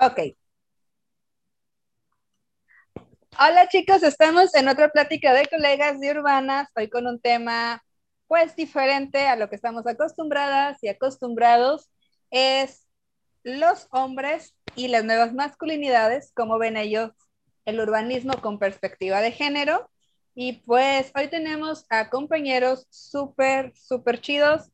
[0.00, 0.18] Ok.
[3.38, 7.82] Hola chicos, estamos en otra plática de colegas de urbanas, hoy con un tema
[8.26, 11.88] pues diferente a lo que estamos acostumbradas y acostumbrados,
[12.30, 12.86] es
[13.42, 17.12] los hombres y las nuevas masculinidades, cómo ven ellos
[17.64, 19.90] el urbanismo con perspectiva de género.
[20.34, 24.70] Y pues hoy tenemos a compañeros súper, súper chidos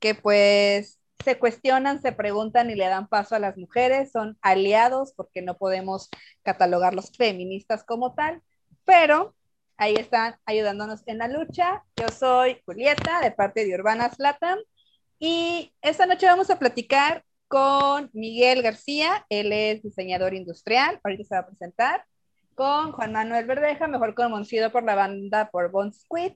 [0.00, 5.12] que pues se cuestionan, se preguntan y le dan paso a las mujeres, son aliados
[5.14, 6.08] porque no podemos
[6.42, 8.42] catalogarlos feministas como tal,
[8.84, 9.34] pero
[9.76, 11.84] ahí están ayudándonos en la lucha.
[11.96, 14.58] Yo soy Julieta de parte de Urbanas Latam
[15.18, 21.34] y esta noche vamos a platicar con Miguel García, él es diseñador industrial, ahorita se
[21.34, 22.04] va a presentar,
[22.54, 26.32] con Juan Manuel Verdeja, mejor conocido por la banda por Bond Squid,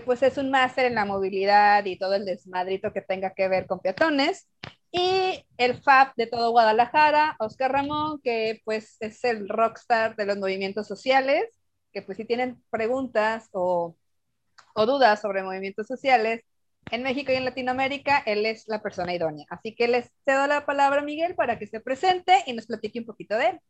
[0.00, 3.66] pues es un máster en la movilidad y todo el desmadrito que tenga que ver
[3.66, 4.48] con peatones.
[4.92, 10.38] Y el FAB de todo Guadalajara, Oscar Ramón, que pues es el rockstar de los
[10.38, 11.44] movimientos sociales,
[11.92, 13.96] que pues si tienen preguntas o,
[14.74, 16.42] o dudas sobre movimientos sociales,
[16.90, 19.46] en México y en Latinoamérica, él es la persona idónea.
[19.48, 22.98] Así que les cedo la palabra a Miguel para que se presente y nos platique
[22.98, 23.60] un poquito de él.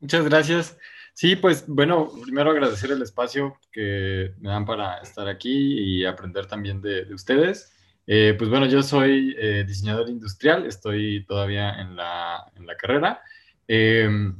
[0.00, 0.78] Muchas gracias.
[1.20, 6.46] Sí, pues bueno, primero agradecer el espacio que me dan para estar aquí y aprender
[6.46, 7.76] también de, ustedes.
[8.06, 13.20] Eh, pues bueno, yo soy eh, diseñador industrial, estoy todavía en la, en la carrera.
[13.68, 14.34] Em,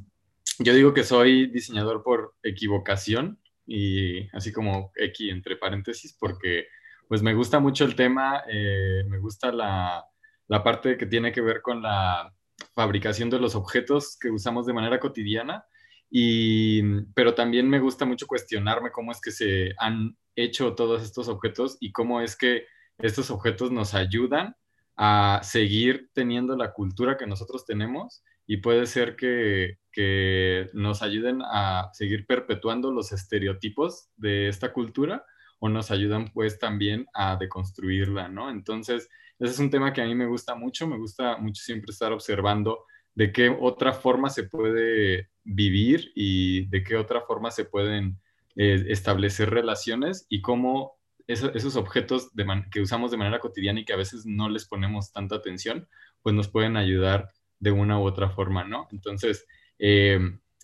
[0.58, 6.68] yo digo que soy diseñador por equivocación y así como X entre paréntesis, porque
[7.08, 10.06] pues me gusta mucho el tema, eh, me gusta la,
[10.48, 12.32] la parte que tiene que ver con la
[12.74, 15.66] fabricación de los objetos que usamos de manera cotidiana
[16.10, 16.82] y,
[17.14, 21.76] pero también me gusta mucho cuestionarme cómo es que se han hecho todos estos objetos
[21.80, 22.66] y cómo es que
[22.98, 24.56] estos objetos nos ayudan
[24.96, 31.40] a seguir teniendo la cultura que nosotros tenemos y puede ser que, que nos ayuden
[31.42, 35.24] a seguir perpetuando los estereotipos de esta cultura
[35.60, 38.50] o nos ayudan pues también a deconstruirla, ¿no?
[38.50, 41.92] Entonces, ese es un tema que a mí me gusta mucho, me gusta mucho siempre
[41.92, 42.84] estar observando
[43.14, 48.18] de qué otra forma se puede vivir y de qué otra forma se pueden
[48.56, 52.30] eh, establecer relaciones y cómo esos objetos
[52.72, 55.88] que usamos de manera cotidiana y que a veces no les ponemos tanta atención,
[56.22, 57.30] pues nos pueden ayudar
[57.60, 58.88] de una u otra forma, ¿no?
[58.90, 59.46] Entonces,
[59.78, 60.18] eh,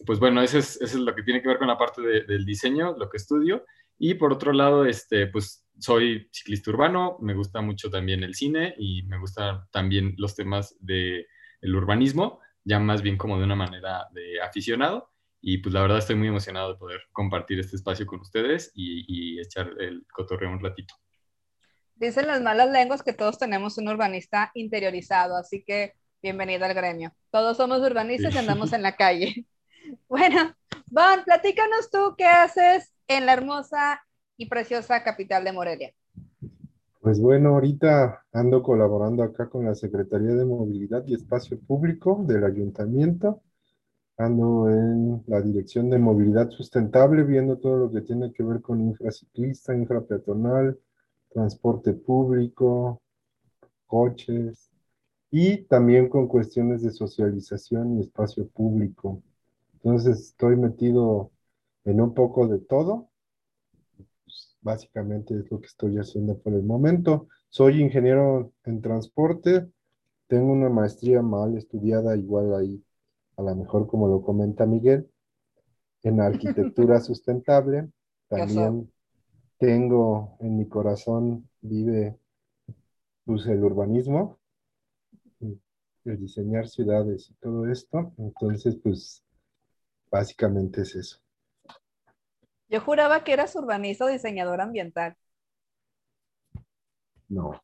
[0.04, 2.44] pues bueno, eso es, eso es, lo que tiene que ver con la parte del
[2.44, 3.64] diseño, lo que estudio.
[3.96, 8.74] Y por otro lado, este, pues soy ciclista urbano, me gusta mucho también el cine
[8.76, 11.26] y me gustan también los temas del
[11.60, 15.10] el urbanismo ya más bien como de una manera de aficionado.
[15.40, 19.40] Y pues la verdad estoy muy emocionado de poder compartir este espacio con ustedes y,
[19.40, 20.94] echar el cotorreo un ratito.
[21.94, 27.14] Dicen las malas lenguas que todos tenemos un urbanista interiorizado, así que bienvenido al gremio.
[27.30, 29.46] Todos somos urbanistas y andamos en la calle.
[30.08, 30.52] Bueno,
[30.86, 34.04] Van, platícanos tú qué haces en la hermosa
[34.36, 35.92] y preciosa capital de Morelia.
[37.06, 42.42] Pues bueno, ahorita ando colaborando acá con la Secretaría de Movilidad y Espacio Público del
[42.42, 43.42] Ayuntamiento.
[44.16, 48.80] Ando en la Dirección de Movilidad Sustentable, viendo todo lo que tiene que ver con
[48.80, 50.80] infraciclista, infrapeatonal,
[51.28, 53.00] transporte público,
[53.86, 54.72] coches
[55.30, 59.22] y también con cuestiones de socialización y espacio público.
[59.74, 61.30] Entonces estoy metido
[61.84, 63.10] en un poco de todo
[64.66, 67.28] Básicamente es lo que estoy haciendo por el momento.
[67.48, 69.70] Soy ingeniero en transporte.
[70.26, 72.84] Tengo una maestría mal estudiada, igual ahí,
[73.36, 75.08] a lo mejor como lo comenta Miguel,
[76.02, 77.88] en arquitectura sustentable.
[78.26, 78.90] También
[79.56, 82.18] tengo en mi corazón, vive
[83.24, 84.36] pues, el urbanismo,
[86.04, 88.12] el diseñar ciudades y todo esto.
[88.18, 89.22] Entonces, pues,
[90.10, 91.25] básicamente es eso.
[92.68, 95.16] Yo juraba que eras urbanista o diseñador ambiental.
[97.28, 97.60] No.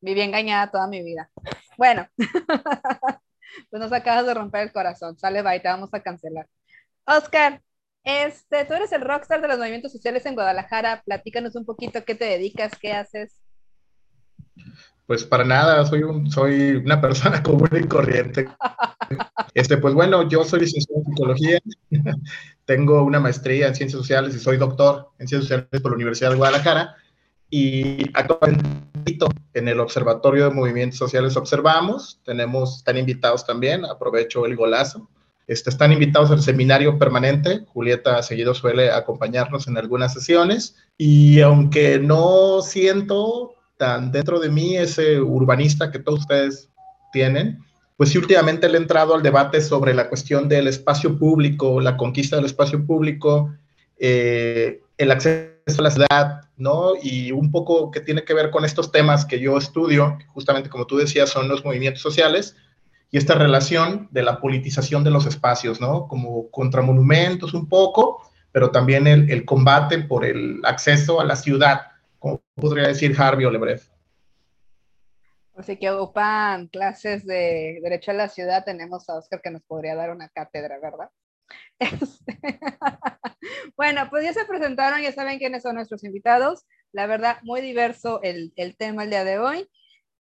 [0.00, 1.30] Viví engañada toda mi vida.
[1.76, 2.06] Bueno,
[3.70, 5.18] pues nos acabas de romper el corazón.
[5.18, 6.48] Sale, bye, te vamos a cancelar.
[7.06, 7.62] Oscar,
[8.04, 11.02] este, tú eres el rockstar de los movimientos sociales en Guadalajara.
[11.04, 13.40] Platícanos un poquito qué te dedicas, qué haces.
[15.12, 18.48] Pues para nada, soy, un, soy una persona común y corriente.
[19.52, 21.58] Este, pues bueno, yo soy licenciado en psicología,
[22.64, 26.30] tengo una maestría en ciencias sociales y soy doctor en ciencias sociales por la Universidad
[26.30, 26.96] de Guadalajara
[27.50, 29.18] y actualmente
[29.52, 35.10] en el Observatorio de Movimientos Sociales observamos, tenemos, están invitados también, aprovecho el golazo,
[35.46, 41.98] este, están invitados al seminario permanente, Julieta seguido suele acompañarnos en algunas sesiones y aunque
[41.98, 46.70] no siento tan dentro de mí ese urbanista que todos ustedes
[47.12, 47.58] tienen,
[47.96, 51.96] pues sí, últimamente le he entrado al debate sobre la cuestión del espacio público, la
[51.96, 53.52] conquista del espacio público,
[53.98, 56.92] eh, el acceso a la ciudad, ¿no?
[57.02, 60.86] Y un poco que tiene que ver con estos temas que yo estudio, justamente como
[60.86, 62.54] tú decías, son los movimientos sociales,
[63.10, 66.06] y esta relación de la politización de los espacios, ¿no?
[66.06, 71.34] Como contra monumentos un poco, pero también el, el combate por el acceso a la
[71.34, 71.91] ciudad,
[72.22, 73.82] como podría decir Harvey o Lebrev.
[75.56, 79.96] Así que ocupan clases de Derecho a la Ciudad, tenemos a Oscar que nos podría
[79.96, 81.10] dar una cátedra, ¿verdad?
[81.80, 82.38] Este,
[83.76, 86.64] bueno, pues ya se presentaron, ya saben quiénes son nuestros invitados.
[86.92, 89.68] La verdad, muy diverso el, el tema el día de hoy,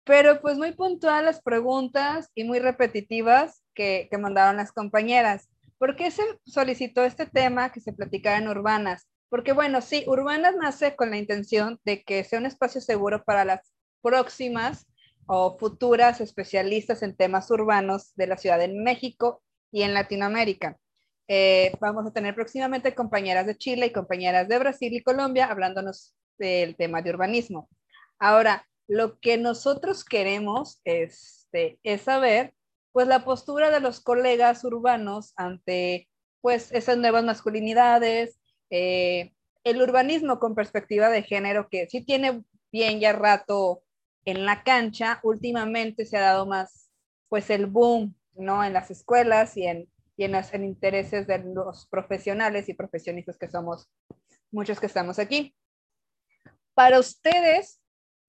[0.04, 5.48] pero pues muy puntual las preguntas y muy repetitivas que, que mandaron las compañeras.
[5.78, 9.08] ¿Por qué se solicitó este tema que se platicara en Urbanas?
[9.28, 13.44] Porque bueno, sí, Urbanas nace con la intención de que sea un espacio seguro para
[13.44, 14.86] las próximas
[15.26, 19.42] o futuras especialistas en temas urbanos de la Ciudad de México
[19.72, 20.78] y en Latinoamérica.
[21.28, 26.14] Eh, vamos a tener próximamente compañeras de Chile y compañeras de Brasil y Colombia hablándonos
[26.38, 27.68] del tema de urbanismo.
[28.20, 32.54] Ahora, lo que nosotros queremos este, es saber,
[32.92, 36.08] pues, la postura de los colegas urbanos ante,
[36.40, 38.38] pues, esas nuevas masculinidades,
[38.70, 39.32] eh,
[39.64, 43.82] el urbanismo con perspectiva de género, que sí tiene bien ya rato
[44.24, 46.90] en la cancha, últimamente se ha dado más,
[47.28, 48.64] pues el boom, ¿no?
[48.64, 53.48] En las escuelas y en, y en los intereses de los profesionales y profesionistas que
[53.48, 53.88] somos,
[54.50, 55.54] muchos que estamos aquí.
[56.74, 57.80] Para ustedes,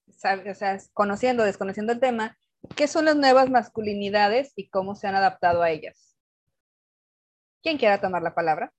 [0.07, 2.37] o sea, conociendo, desconociendo el tema,
[2.75, 6.15] ¿qué son las nuevas masculinidades y cómo se han adaptado a ellas?
[7.61, 8.71] ¿Quién quiera tomar la palabra?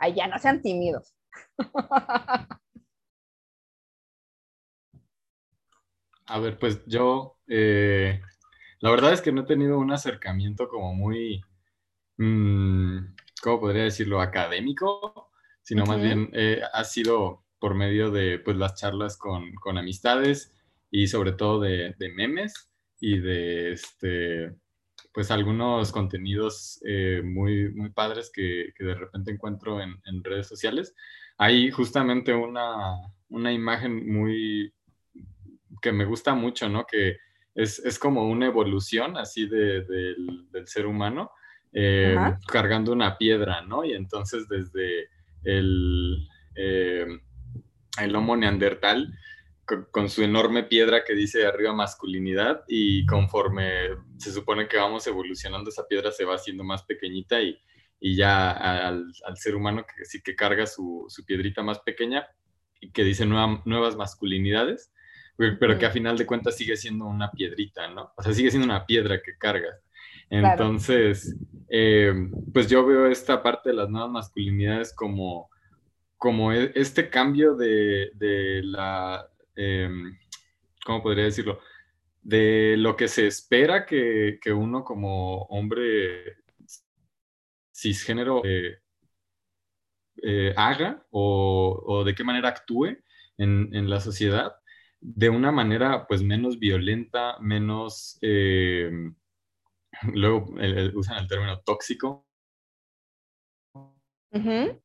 [0.00, 1.14] Ay, ya no sean tímidos.
[6.26, 8.20] A ver, pues yo, eh,
[8.78, 11.42] la verdad es que no he tenido un acercamiento como muy,
[12.16, 12.98] mm,
[13.42, 14.22] ¿cómo podría decirlo?
[14.22, 15.30] Académico,
[15.60, 20.56] sino más bien eh, ha sido por medio de pues, las charlas con, con amistades
[20.90, 22.70] y sobre todo de, de, memes
[23.00, 24.54] y de este,
[25.12, 30.46] pues algunos contenidos eh, muy, muy padres que, que, de repente encuentro en, en redes
[30.46, 30.94] sociales
[31.36, 32.96] hay justamente una,
[33.30, 34.74] una, imagen muy
[35.80, 36.86] que me gusta mucho, ¿no?
[36.86, 37.16] Que
[37.54, 41.30] es, es como una evolución así de, del, ser humano
[41.72, 42.14] eh,
[42.46, 43.84] cargando una piedra, ¿no?
[43.84, 45.08] Y entonces desde
[45.44, 47.06] el, eh,
[47.98, 49.12] el Homo neandertal
[49.70, 55.06] con, con, su enorme piedra que dice arriba masculinidad y conforme se supone que vamos
[55.06, 57.56] evolucionando esa piedra se va haciendo más pequeñita y,
[58.00, 62.26] y ya al, al, ser humano que sí que carga su, su piedrita más pequeña
[62.80, 64.92] y que dice nuevas masculinidades,
[65.36, 68.12] pero que a final de cuentas sigue siendo una piedrita, ¿no?
[68.16, 69.78] O sea, sigue siendo una piedra que carga.
[70.30, 71.36] Entonces,
[71.68, 72.12] eh,
[72.52, 75.50] pues yo veo esta parte de las nuevas masculinidades como,
[76.16, 79.29] como e, este cambio de, de la,
[79.60, 79.90] eh,
[80.84, 81.60] ¿cómo podría decirlo?
[82.22, 86.36] De lo que se espera que, que uno como hombre
[87.74, 88.78] cisgénero eh,
[90.22, 92.98] eh, haga o, o, de qué manera actúe
[93.38, 94.54] en, en, la sociedad
[95.00, 98.90] de una manera pues menos violenta, menos, eh,
[100.14, 100.54] luego
[100.94, 102.26] usan el término tóxico.
[104.32, 104.80] Uh.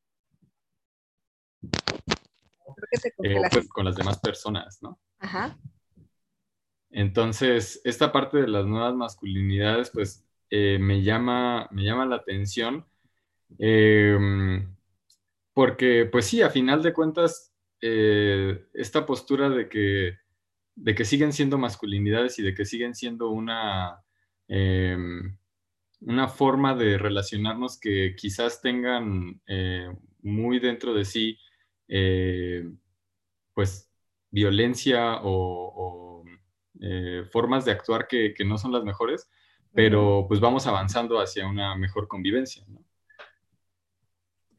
[3.22, 4.98] Eh, pues, con las demás personas, ¿no?
[5.18, 5.58] Ajá.
[6.90, 12.86] Entonces, esta parte de las nuevas masculinidades, pues eh, me, llama, me llama la atención
[13.58, 14.66] eh,
[15.52, 20.18] porque, pues sí, a final de cuentas, eh, esta postura de que,
[20.74, 24.04] de que siguen siendo masculinidades y de que siguen siendo una,
[24.48, 25.36] em,
[26.00, 29.88] una forma de relacionarnos que quizás tengan eh,
[30.20, 31.38] muy dentro de sí,
[33.54, 33.90] pues,
[34.30, 36.24] violencia o, o
[37.30, 39.28] formas de actuar que, que no son las mejores,
[39.72, 42.64] pero pues vamos avanzando hacia una mejor convivencia.
[42.68, 42.82] ¿no?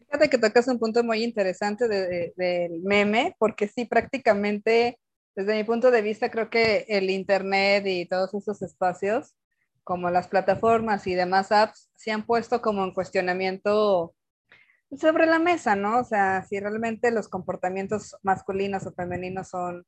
[0.07, 4.99] Fíjate que tocas un punto muy interesante del de, de meme, porque sí, prácticamente,
[5.35, 9.35] desde mi punto de vista, creo que el Internet y todos esos espacios,
[9.83, 14.13] como las plataformas y demás apps, se han puesto como en cuestionamiento
[14.95, 15.99] sobre la mesa, ¿no?
[15.99, 19.85] O sea, si realmente los comportamientos masculinos o femeninos son,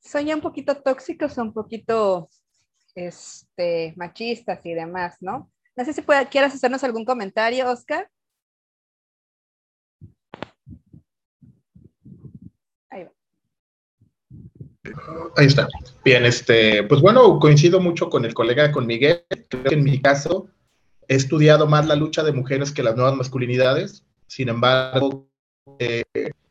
[0.00, 2.28] son ya un poquito tóxicos, un poquito
[2.94, 5.50] este, machistas y demás, ¿no?
[5.76, 8.10] No sé si puede, quieras hacernos algún comentario, Oscar.
[12.90, 13.12] Ahí va.
[15.36, 15.68] Ahí está.
[16.04, 19.24] Bien, este, pues bueno, coincido mucho con el colega, con Miguel.
[19.48, 20.48] Creo que en mi caso
[21.08, 24.04] he estudiado más la lucha de mujeres que las nuevas masculinidades.
[24.26, 25.26] Sin embargo,
[25.78, 26.04] eh,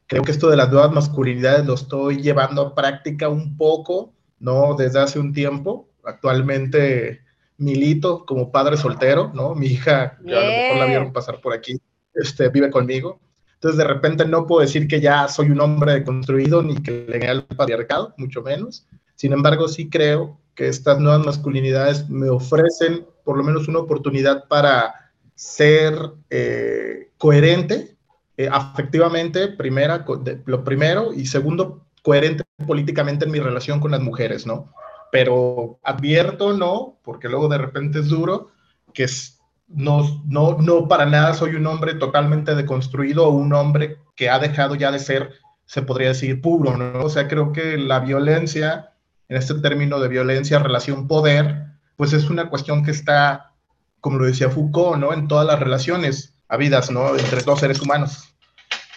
[0.07, 4.75] creo que esto de las nuevas masculinidades lo estoy llevando a práctica un poco, ¿no?
[4.75, 5.87] Desde hace un tiempo.
[6.03, 7.21] Actualmente
[7.57, 9.55] milito como padre soltero, ¿no?
[9.55, 11.79] Mi hija, ya a lo mejor la vieron pasar por aquí,
[12.13, 13.19] este, vive conmigo.
[13.55, 17.17] Entonces, de repente no puedo decir que ya soy un hombre deconstruido ni que le
[17.17, 18.87] el patriarcado, mucho menos.
[19.17, 24.47] Sin embargo, sí creo que estas nuevas masculinidades me ofrecen por lo menos una oportunidad
[24.47, 25.93] para ser
[26.29, 27.97] eh, coherente
[28.37, 30.05] eh, afectivamente, primera,
[30.45, 34.71] lo primero, y segundo, coherente políticamente en mi relación con las mujeres, ¿no?
[35.11, 38.51] Pero advierto, no, porque luego de repente es duro,
[38.93, 43.97] que es no, no, no para nada soy un hombre totalmente deconstruido o un hombre
[44.15, 45.33] que ha dejado ya de ser,
[45.65, 47.03] se podría decir, puro, ¿no?
[47.03, 48.93] O sea, creo que la violencia,
[49.29, 51.65] en este término de violencia, relación poder,
[51.95, 53.53] pues es una cuestión que está,
[53.99, 55.13] como lo decía Foucault, ¿no?
[55.13, 57.17] En todas las relaciones habidas, ¿no?
[57.17, 58.35] Entre dos seres humanos.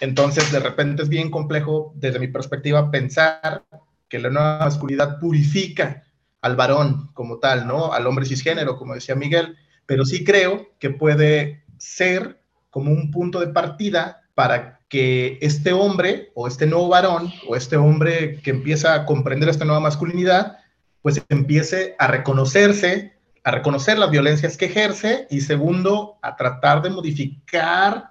[0.01, 3.65] Entonces, de repente es bien complejo, desde mi perspectiva, pensar
[4.09, 6.05] que la nueva masculinidad purifica
[6.41, 7.93] al varón como tal, ¿no?
[7.93, 9.57] Al hombre cisgénero, como decía Miguel
[9.91, 16.33] pero sí creo que puede ser como un punto de partida para que este hombre
[16.35, 20.59] o este nuevo varón o este hombre que empieza a comprender esta nueva masculinidad,
[21.01, 26.91] pues empiece a reconocerse, a reconocer las violencias que ejerce y segundo, a tratar de
[26.91, 28.11] modificar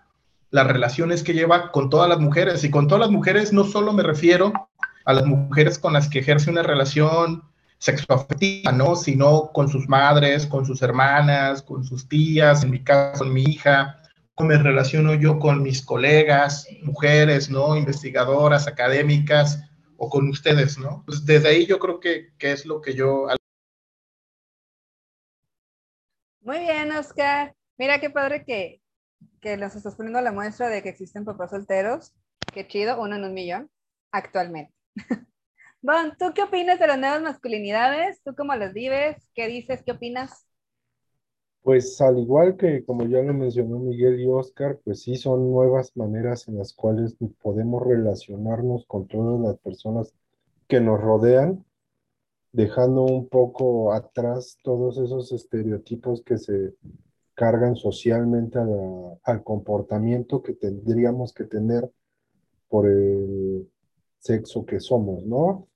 [0.51, 2.63] las relaciones que lleva con todas las mujeres.
[2.63, 4.53] Y con todas las mujeres no solo me refiero
[5.03, 7.43] a las mujeres con las que ejerce una relación
[7.77, 8.95] sexoafectiva, ¿no?
[8.95, 13.43] Sino con sus madres, con sus hermanas, con sus tías, en mi caso, con mi
[13.43, 13.98] hija,
[14.39, 17.75] me relaciono yo con mis colegas, mujeres, ¿no?
[17.75, 19.61] Investigadoras, académicas,
[19.97, 21.03] o con ustedes, ¿no?
[21.05, 23.27] Pues desde ahí yo creo que, que es lo que yo...
[26.41, 27.53] Muy bien, Oscar.
[27.77, 28.81] Mira qué padre que,
[29.41, 32.13] que nos estás poniendo la muestra de que existen papás solteros.
[32.53, 33.69] Qué chido, uno en un millón,
[34.11, 34.73] actualmente.
[35.81, 38.21] Bon, ¿tú qué opinas de las nuevas masculinidades?
[38.25, 39.15] ¿Tú cómo las vives?
[39.33, 39.81] ¿Qué dices?
[39.85, 40.45] ¿Qué opinas?
[41.61, 45.95] Pues al igual que como ya lo mencionó Miguel y Oscar, pues sí son nuevas
[45.95, 50.13] maneras en las cuales podemos relacionarnos con todas las personas
[50.67, 51.65] que nos rodean,
[52.51, 56.75] dejando un poco atrás todos esos estereotipos que se
[57.35, 58.59] cargan socialmente
[59.23, 61.91] al comportamiento que tendríamos que tener
[62.67, 63.69] por el
[64.17, 65.67] sexo que somos, ¿no?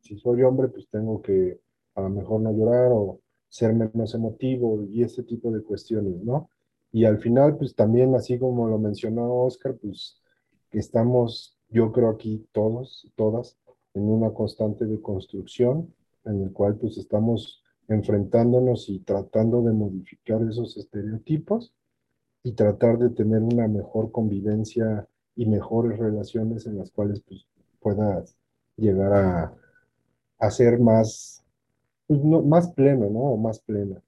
[0.00, 1.60] Si soy hombre, pues tengo que
[1.94, 3.20] a lo mejor no llorar o
[3.52, 6.48] ser menos emotivo y ese tipo de cuestiones, ¿no?
[6.90, 10.22] Y al final, pues también, así como lo mencionó Oscar, pues
[10.70, 13.58] estamos, yo creo aquí todos, todas,
[13.92, 15.92] en una constante de construcción,
[16.24, 21.74] en el cual pues estamos enfrentándonos y tratando de modificar esos estereotipos
[22.42, 25.06] y tratar de tener una mejor convivencia
[25.36, 27.46] y mejores relaciones en las cuales pues,
[27.80, 28.34] puedas
[28.78, 29.54] llegar a,
[30.38, 31.41] a ser más,
[32.20, 33.20] pues, más pleno, ¿no?
[33.20, 34.00] O más plena.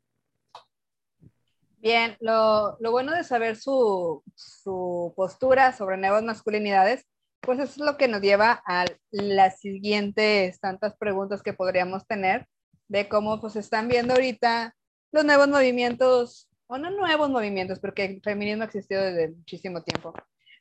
[1.78, 7.04] Bien, lo, lo bueno de saber su, su, postura sobre nuevas masculinidades,
[7.40, 12.48] pues eso es lo que nos lleva a las siguientes tantas preguntas que podríamos tener
[12.88, 14.74] de cómo pues están viendo ahorita
[15.12, 20.14] los nuevos movimientos, o no nuevos movimientos, porque el feminismo ha existido desde muchísimo tiempo,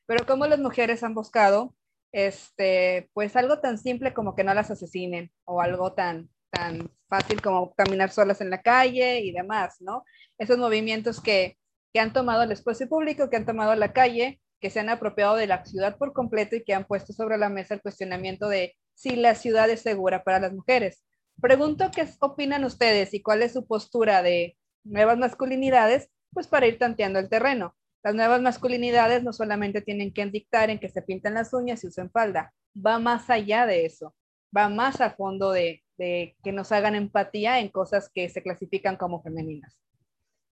[0.05, 1.73] pero cómo las mujeres han buscado
[2.13, 7.41] este, pues algo tan simple como que no las asesinen o algo tan, tan fácil
[7.41, 10.05] como caminar solas en la calle y demás, ¿no?
[10.37, 11.57] Esos movimientos que,
[11.91, 15.35] que han tomado el espacio público, que han tomado la calle, que se han apropiado
[15.35, 18.75] de la ciudad por completo y que han puesto sobre la mesa el cuestionamiento de
[18.93, 21.03] si la ciudad es segura para las mujeres.
[21.41, 26.77] Pregunto qué opinan ustedes y cuál es su postura de nuevas masculinidades, pues para ir
[26.77, 27.75] tanteando el terreno.
[28.03, 31.87] Las nuevas masculinidades no solamente tienen que dictar en que se pintan las uñas y
[31.87, 34.15] usen falda, va más allá de eso,
[34.55, 39.21] va más a fondo de, que nos hagan empatía en cosas que se clasifican como
[39.21, 39.77] femeninas.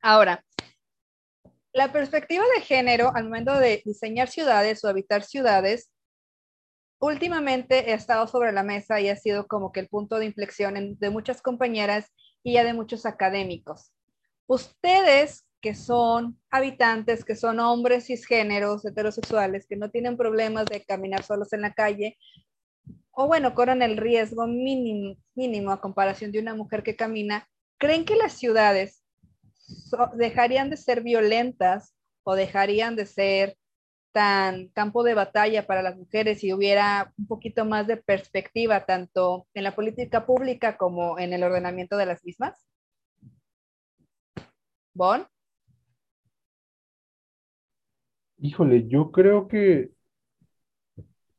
[0.02, 0.44] Ahora,
[1.72, 5.90] la perspectiva de género al momento de diseñar ciudades o habitar ciudades,
[6.98, 10.96] últimamente ha estado sobre la mesa y ha sido como que el punto de inflexión
[10.98, 12.06] de muchas compañeras
[12.42, 13.92] y ya de muchos académicos.
[14.46, 21.22] Ustedes que son habitantes, que son hombres cisgéneros, heterosexuales, que no tienen problemas de caminar
[21.22, 22.18] solos en la calle,
[23.22, 27.46] o bueno, corren el riesgo mínimo, a comparación de una mujer que camina,
[27.78, 29.04] ¿creen que las ciudades
[30.14, 33.58] dejarían de ser violentas o dejarían de ser
[34.12, 39.46] tan campo de batalla para las mujeres y hubiera un poquito más de perspectiva tanto
[39.52, 42.66] en la política pública como en el ordenamiento de las mismas?
[44.94, 45.26] Bon.
[48.38, 49.90] Híjole, yo creo que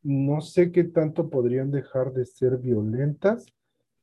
[0.03, 3.45] no sé qué tanto podrían dejar de ser violentas,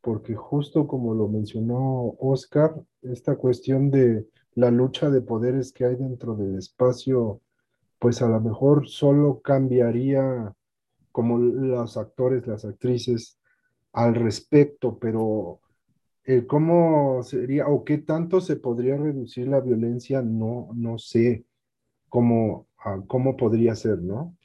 [0.00, 5.96] porque justo como lo mencionó Oscar, esta cuestión de la lucha de poderes que hay
[5.96, 7.40] dentro del espacio,
[7.98, 10.54] pues a lo mejor solo cambiaría
[11.12, 13.38] como los actores, las actrices
[13.92, 15.60] al respecto, pero
[16.24, 21.44] el cómo sería o qué tanto se podría reducir la violencia, no, no sé
[22.08, 24.37] cómo, ah, cómo podría ser, ¿no?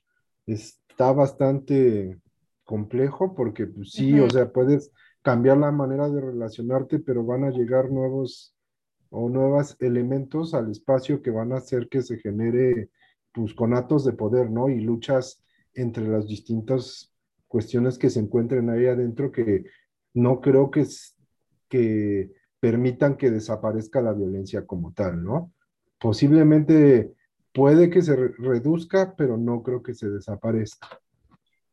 [0.46, 2.20] Está bastante
[2.64, 7.52] complejo porque pues, sí, o sea, puedes cambiar la manera de relacionarte, pero van a
[7.52, 8.56] llegar nuevos
[9.10, 12.90] o nuevos elementos al espacio que van a hacer que se genere
[13.32, 14.70] pues conatos de poder, ¿no?
[14.70, 17.14] Y luchas entre las distintas
[17.48, 19.66] cuestiones que se encuentren ahí adentro que
[20.14, 20.86] no creo que,
[21.70, 25.54] que permitan que desaparezca la violencia como tal, ¿no?
[26.00, 27.14] Posiblemente
[27.54, 31.00] puede que se reduzca, pero no creo que se desaparezca.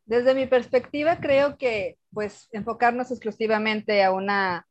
[0.05, 4.67] Desde mi perspectiva, creo que pues enfocarnos exclusivamente a una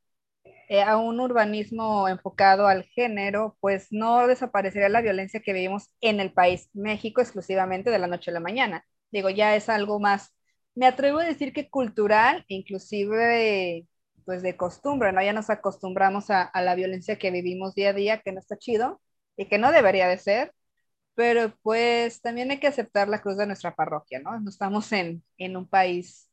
[0.69, 6.19] eh, a un urbanismo enfocado al género, pues no desaparecería la violencia que vivimos en
[6.19, 8.85] el país, México, exclusivamente de la noche a la mañana.
[9.11, 10.31] Digo, ya es algo más,
[10.75, 13.87] me atrevo a decir que cultural, inclusive
[14.25, 15.23] pues de costumbre, ¿no?
[15.23, 18.55] Ya nos acostumbramos a, a la violencia que vivimos día a día, que no está
[18.57, 19.01] chido
[19.37, 20.53] y que no debería de ser,
[21.19, 24.39] pero pues también hay que aceptar la cruz de nuestra parroquia, ¿no?
[24.39, 26.29] No estamos en, en un país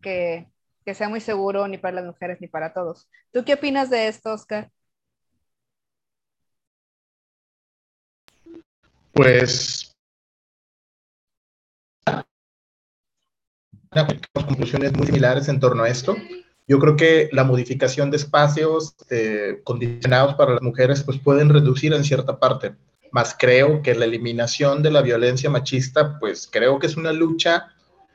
[0.00, 0.48] que
[0.86, 3.08] que sea muy seguro ni para las mujeres ni para todos.
[3.30, 4.70] ¿Tú qué opinas de esto, Oscar?
[9.12, 9.94] Pues
[14.32, 16.16] conclusiones muy similares en torno a esto.
[16.66, 21.92] Yo creo que la modificación de espacios eh, condicionados para las mujeres pues pueden reducir
[21.92, 22.76] en cierta parte,
[23.16, 27.68] más creo que la eliminación de la violencia machista pues creo que es una lucha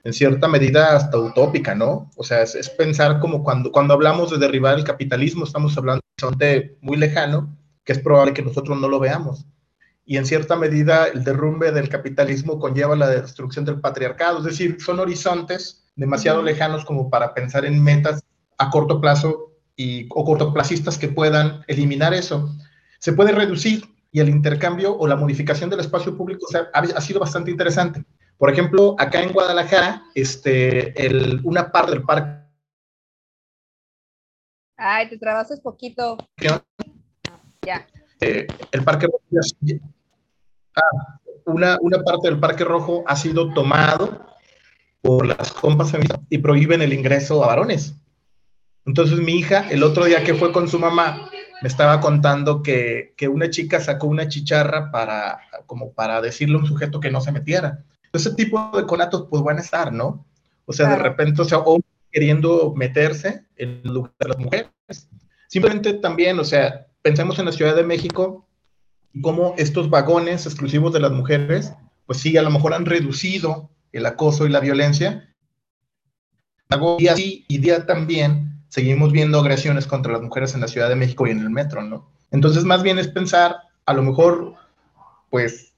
[0.04, 2.12] en cierta medida hasta utópica, ¿no?
[2.16, 6.08] O sea, es, pensar como cuando, cuando hablamos de derribar el capitalismo, estamos hablando de
[6.08, 9.48] un horizonte muy lejano, que es probable que nosotros no lo veamos.
[10.06, 14.78] Y en cierta medida el derrumbe del capitalismo conlleva la destrucción del patriarcado, es decir,
[14.80, 18.24] son horizontes demasiado lejanos como para pensar en metas
[18.60, 22.56] a corto plazo y, o cortoplacistas que puedan eliminar eso.
[23.00, 27.50] Se puede reducir y el intercambio o la modificación del espacio público ha sido bastante
[27.50, 28.04] interesante.
[28.38, 32.42] Por ejemplo, acá en Guadalajara, este, el, una parte del parque.
[34.78, 36.18] Ay, te trabajas poquito.
[36.38, 36.62] Ya.
[38.20, 39.08] Eh, el parque
[40.76, 44.26] ah, una, una parte del parque rojo ha sido tomado
[45.02, 45.94] por las compas
[46.30, 47.96] y prohíben el ingreso a varones.
[48.86, 51.30] Entonces mi hija, el otro día que fue con su mamá,
[51.62, 56.60] me estaba contando que, que, una chica sacó una chicharra para, como para decirle a
[56.60, 60.26] un sujeto que no se metiera ese tipo de conatos pues van a estar, ¿no?
[60.66, 61.80] O sea, de repente, o sea, o
[62.12, 64.70] queriendo meterse en el lugar de las mujeres.
[65.48, 68.48] Simplemente también, o sea, pensemos en la Ciudad de México
[69.22, 71.74] cómo estos vagones exclusivos de las mujeres,
[72.06, 75.34] pues sí, a lo mejor han reducido el acoso y la violencia.
[77.00, 80.96] Y así, y día también, seguimos viendo agresiones contra las mujeres en la Ciudad de
[80.96, 82.10] México y en el metro, ¿no?
[82.32, 84.54] Entonces, más bien es pensar, a lo mejor,
[85.30, 85.74] pues,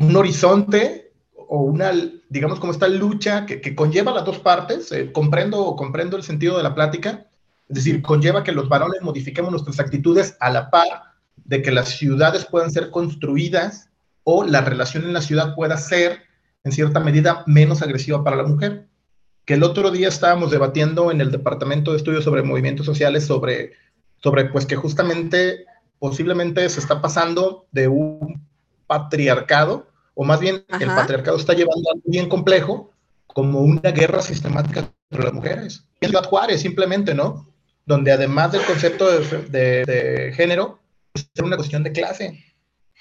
[0.00, 1.92] un horizonte o una,
[2.28, 6.64] digamos, como esta lucha que, conlleva las dos partes, eh, comprendo, comprendo el sentido de
[6.64, 7.28] la plática,
[7.68, 10.88] es decir, conlleva que los varones modifiquemos nuestras actitudes a la par
[11.36, 13.90] de que las ciudades puedan ser construidas
[14.24, 16.22] o la relación en la ciudad pueda ser,
[16.64, 18.88] en cierta medida, menos agresiva para la mujer.
[19.48, 23.72] Que el otro día estábamos debatiendo en el Departamento de Estudios sobre Movimientos Sociales sobre,
[24.22, 25.64] sobre pues que justamente
[25.98, 28.46] posiblemente se está pasando de un
[28.86, 32.90] patriarcado o más bien el patriarcado está llevando algo bien complejo,
[33.26, 35.84] como una guerra sistemática entre las mujeres.
[36.02, 37.48] En Ciudad Juárez, simplemente, ¿no?
[37.86, 40.78] Donde además del concepto de, género,
[41.14, 42.44] es una cuestión de clase.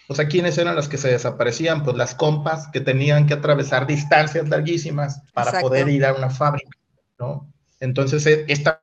[0.10, 1.84] O sea, ¿quiénes eran las que se desaparecían?
[1.84, 6.78] Pues las compas que tenían que atravesar distancias larguísimas para poder ir a una fábrica,
[7.20, 7.52] ¿no?
[7.80, 8.82] Entonces, e, esta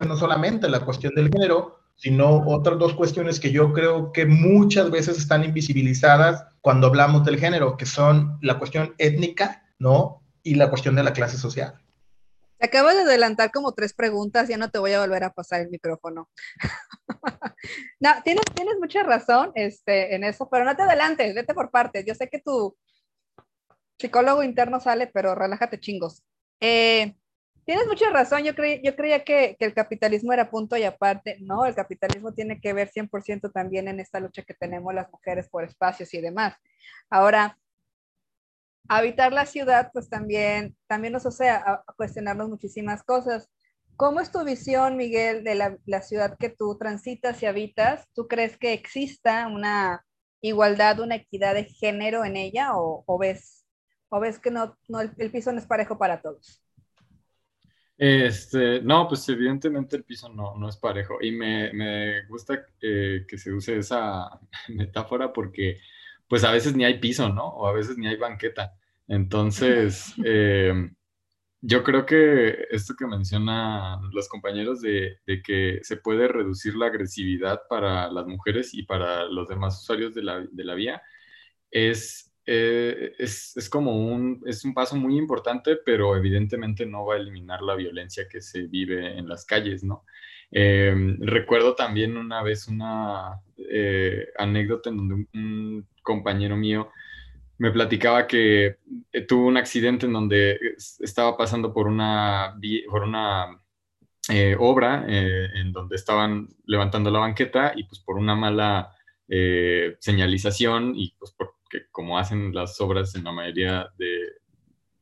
[0.00, 4.90] no solamente la cuestión del género, sino otras dos cuestiones que yo creo que muchas
[4.90, 10.22] veces están invisibilizadas cuando hablamos del género, que son la cuestión étnica, ¿no?
[10.42, 11.80] Y la cuestión de la clase social.
[12.58, 15.60] Te acabo de adelantar como tres preguntas, ya no te voy a volver a pasar
[15.60, 16.28] el micrófono.
[18.00, 22.04] no, tienes, tienes mucha razón este, en eso, pero no te adelantes, vete por partes.
[22.04, 22.76] Yo sé que tu,
[23.98, 26.22] psicólogo interno sale, pero relájate chingos.
[26.60, 27.14] Eh,
[27.64, 31.74] tienes mucha razón, yo, yo creía que, el capitalismo era punto y aparte, no, el
[31.74, 36.12] capitalismo tiene que ver 100% también en esta lucha que tenemos las mujeres por espacios
[36.14, 36.54] y demás.
[37.10, 37.58] Ahora,
[38.88, 43.48] habitar la ciudad, pues también, también nos hace a, cuestionarnos muchísimas cosas.
[43.96, 48.06] ¿Cómo es tu visión, Miguel, de la, la, ciudad que tú transitas y habitas?
[48.14, 50.04] ¿Tú crees que exista una
[50.42, 53.64] igualdad, una equidad de género en ella o, o ves,
[54.10, 56.62] o ves que no, no el, el, piso no es parejo para todos?
[57.96, 63.24] Este, no, pues evidentemente el piso no, no es parejo y me, me gusta eh,
[63.26, 64.28] que se use esa
[64.68, 65.78] metáfora porque
[66.28, 67.46] pues a veces ni hay piso, ¿no?
[67.46, 68.74] O a veces ni hay banqueta.
[69.08, 70.90] Entonces, eh,
[71.66, 77.62] yo creo que esto que mencionan los compañeros de, que se puede reducir la agresividad
[77.68, 81.02] para las mujeres y para los demás usuarios de la, de la vía
[81.70, 87.14] es, eh, es, es, como un, es un paso muy importante, pero evidentemente no va
[87.14, 90.04] a eliminar la violencia que se vive en las calles, ¿no?
[90.52, 96.92] Eh, recuerdo también una vez una eh, anécdota en donde un, compañero mío
[97.58, 98.78] me platicaba que
[99.12, 100.58] eh, tuvo un accidente en donde
[101.00, 103.60] estaba pasando por una, por una
[104.28, 108.92] eh, obra eh, en donde estaban levantando la banqueta y pues por una mala
[109.28, 114.20] eh, señalización y pues porque como hacen las obras en la mayoría de,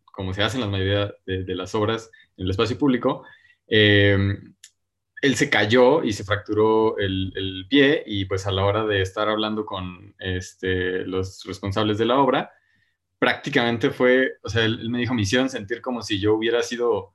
[0.05, 3.25] como se hacen la mayoría de, de las obras en el espacio público,
[3.67, 4.17] eh,
[5.24, 9.00] él se cayó y se fracturó el, el, pie y pues a la hora de
[9.00, 12.52] estar hablando con este, los responsables de la obra,
[13.18, 16.62] prácticamente fue, o sea, él, él me dijo, me hicieron sentir como si yo hubiera
[16.62, 17.14] sido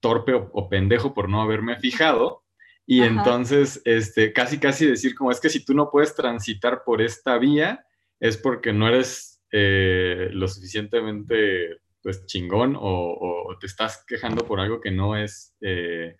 [0.00, 2.44] torpe o, o pendejo por no haberme fijado.
[2.86, 3.10] Y Ajá.
[3.10, 7.36] entonces, este, casi, casi decir como es que si tú no puedes transitar por esta
[7.36, 7.84] vía,
[8.20, 14.60] es porque no eres eh, lo suficientemente, pues, chingón o, o, te estás quejando por
[14.60, 15.54] algo que no es...
[15.60, 16.16] Eh,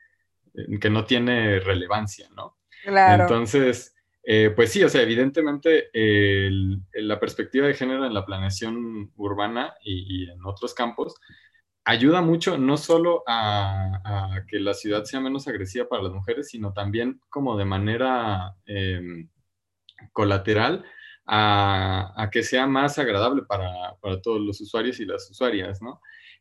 [0.81, 2.59] que no tiene relevancia, ¿no?
[2.85, 3.25] Claro.
[3.25, 9.12] Entonces, eh, pues sí, o sea, evidentemente el, la perspectiva de género en la planeación
[9.17, 11.17] urbana y, y en otros campos
[11.85, 16.49] ayuda mucho no solo a, a, que la ciudad sea menos agresiva para las mujeres,
[16.49, 19.27] sino también como de manera eh,
[20.12, 20.85] colateral
[21.27, 26.01] a, a, que sea más agradable para, para, todos los usuarios y las usuarias, ¿no?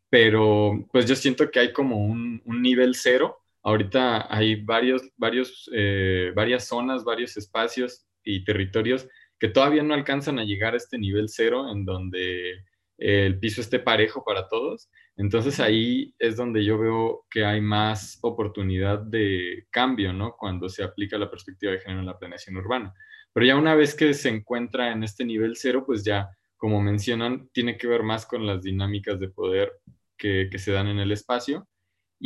[0.09, 5.69] Pero pues yo siento que hay como un, un nivel cero Ahorita hay varios, varios,
[5.73, 9.07] eh, varias zonas, varios espacios y territorios
[9.39, 12.63] que todavía no alcanzan a llegar a este nivel cero en donde
[12.97, 14.89] el piso esté parejo para todos.
[15.15, 20.35] Entonces ahí es donde yo veo que hay más oportunidad de cambio, ¿no?
[20.37, 22.93] Cuando se aplica la perspectiva de género en la planeación urbana.
[23.31, 27.49] Pero ya una vez que se encuentra en este nivel cero, pues ya, como mencionan,
[27.53, 29.71] tiene que ver más con las dinámicas de poder
[30.17, 31.67] que, que se dan en el espacio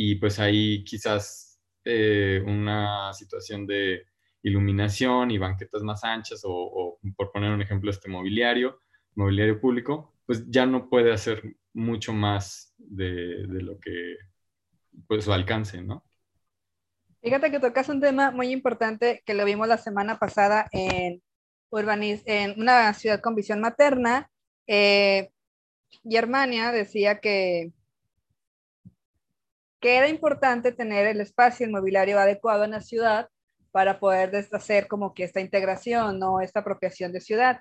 [0.00, 4.06] y pues ahí quizás eh, una situación de
[4.44, 8.80] iluminación y banquetas más anchas o, o, por poner un ejemplo este mobiliario,
[9.16, 14.18] mobiliario público, pues ya no puede hacer mucho más de, de lo que
[15.08, 16.04] pues su alcance, ¿no?
[17.20, 21.20] Fíjate que tocas un tema muy importante que lo vimos la semana pasada en,
[21.70, 24.30] Urbaniz en una ciudad con visión materna.
[24.68, 25.30] Eh,
[26.08, 27.72] Germania decía que
[29.80, 33.28] que era importante tener el espacio inmobiliario adecuado en la ciudad
[33.70, 36.40] para poder deshacer como que esta integración, ¿no?
[36.40, 37.60] Esta apropiación de ciudad.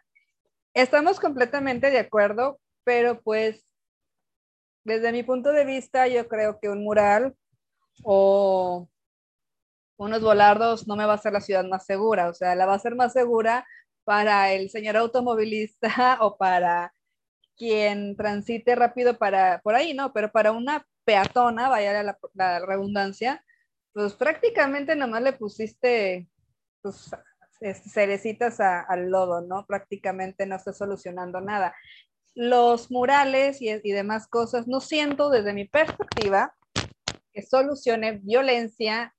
[0.74, 3.66] Estamos completamente de acuerdo, pero pues
[4.84, 7.36] desde mi punto de vista yo creo que un mural
[8.04, 8.88] o
[9.98, 12.76] unos volardos no me va a hacer la ciudad más segura, o sea, la va
[12.76, 13.66] a ser más segura
[14.06, 16.94] para el señor automovilista o para
[17.58, 20.14] quien transite rápido para por ahí, ¿no?
[20.14, 23.42] Pero para una peatona, vaya la, la redundancia,
[23.94, 26.28] pues prácticamente nomás le pusiste
[26.82, 27.12] pues,
[27.90, 29.66] cerecitas a, al lodo, ¿no?
[29.66, 31.74] Prácticamente no está solucionando nada.
[32.36, 36.54] Los murales y, y demás cosas, no siento desde mi perspectiva
[37.32, 39.16] que solucione violencia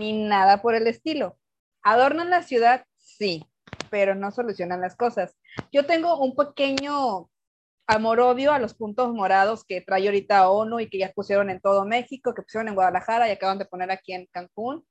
[0.00, 1.36] ni nada por el estilo.
[1.82, 2.86] ¿Adornan la ciudad?
[2.96, 3.44] Sí,
[3.90, 5.36] pero no solucionan las cosas.
[5.70, 7.28] Yo tengo un pequeño
[7.86, 11.84] amor-odio a los puntos morados que trae ahorita ONU y que ya pusieron en todo
[11.84, 14.84] México, que pusieron en Guadalajara y acaban de poner aquí en Cancún,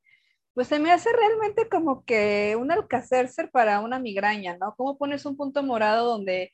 [0.53, 4.73] pues se me hace realmente como que un alcacercer para una migraña, ¿no?
[4.77, 6.53] ¿Cómo pones un punto morado donde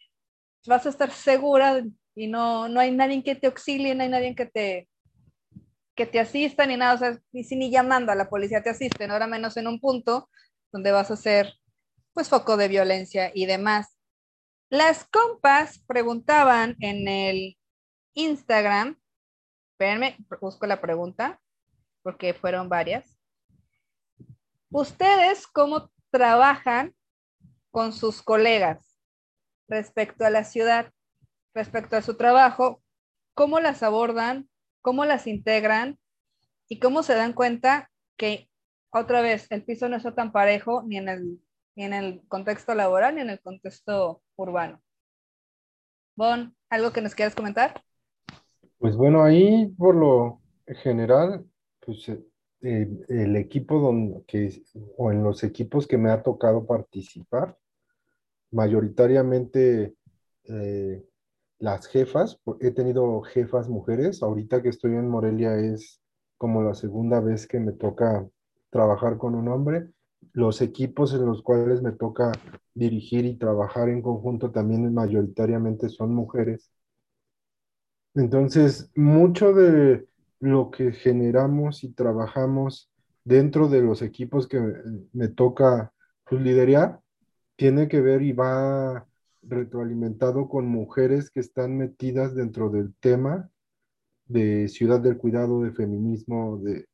[0.65, 1.84] vas a estar segura
[2.15, 4.89] y no, no hay nadie que te auxilie, no hay nadie que te,
[5.95, 8.71] que te asista ni nada, o sea, ni si ni llamando a la policía te
[8.71, 10.30] asisten, ahora menos en un punto
[10.71, 11.54] donde vas a ser
[12.13, 14.00] pues foco de violencia y demás.
[14.71, 17.57] Las compas preguntaban en el
[18.13, 18.97] Instagram,
[19.73, 21.41] espérenme, busco la pregunta,
[22.03, 23.19] porque fueron varias.
[24.69, 26.95] ¿Ustedes cómo trabajan
[27.69, 28.97] con sus colegas
[29.67, 30.93] respecto a la ciudad,
[31.53, 32.81] respecto a su trabajo?
[33.34, 34.49] ¿Cómo las abordan?
[34.81, 35.99] ¿Cómo las integran?
[36.69, 38.49] ¿Y cómo se dan cuenta que
[38.89, 41.41] otra vez el piso no está tan parejo ni en el,
[41.75, 44.81] ni en el contexto laboral ni en el contexto urbano?
[46.15, 47.81] Bon, ¿algo que nos quieras comentar?
[48.77, 51.45] Pues bueno, ahí por lo general,
[51.79, 52.21] pues eh,
[52.62, 54.63] eh, el equipo donde, que,
[54.97, 57.57] o en los equipos que me ha tocado participar,
[58.51, 59.95] mayoritariamente
[60.45, 61.03] eh,
[61.60, 66.01] las jefas, he tenido jefas mujeres, ahorita que estoy en Morelia es
[66.38, 68.27] como la segunda vez que me toca
[68.71, 69.89] trabajar con un hombre,
[70.34, 72.31] los equipos en los cuales me toca
[72.73, 76.71] dirigir y trabajar en conjunto también mayoritariamente son mujeres.
[78.13, 80.07] Entonces, mucho de
[80.39, 82.89] lo que generamos y trabajamos
[83.23, 84.60] dentro de los equipos que
[85.13, 85.93] me, toca
[86.27, 86.99] pues, liderar
[87.55, 89.07] tiene que ver y va
[89.43, 93.49] retroalimentado con mujeres que están metidas dentro del tema
[94.25, 96.88] de ciudad del cuidado, de feminismo, de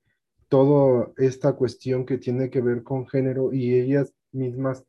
[0.50, 4.86] toda esta cuestión que tiene que ver con género y ellas mismas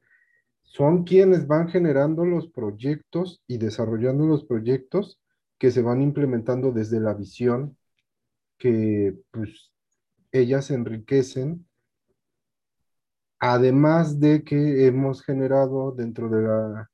[0.63, 5.19] son quienes van generando los proyectos y desarrollando los proyectos
[5.59, 7.77] que se van implementando desde la visión
[8.59, 9.73] que pues
[10.33, 11.67] ellas enriquecen,
[13.39, 16.91] además de que hemos generado dentro de la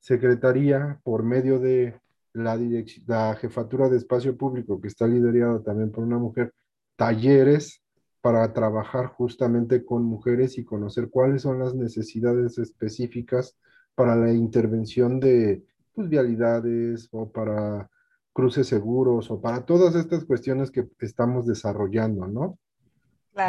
[0.00, 2.00] Secretaría, por medio de
[2.32, 2.58] la,
[3.06, 6.52] la jefatura de espacio público, que está liderada también por una mujer,
[6.96, 7.81] talleres
[8.22, 13.58] para trabajar justamente con mujeres y conocer cuáles son las necesidades específicas
[13.96, 17.90] para la intervención de pues, vialidades o para
[18.32, 22.58] cruces seguros o para todas estas cuestiones que estamos desarrollando, ¿no?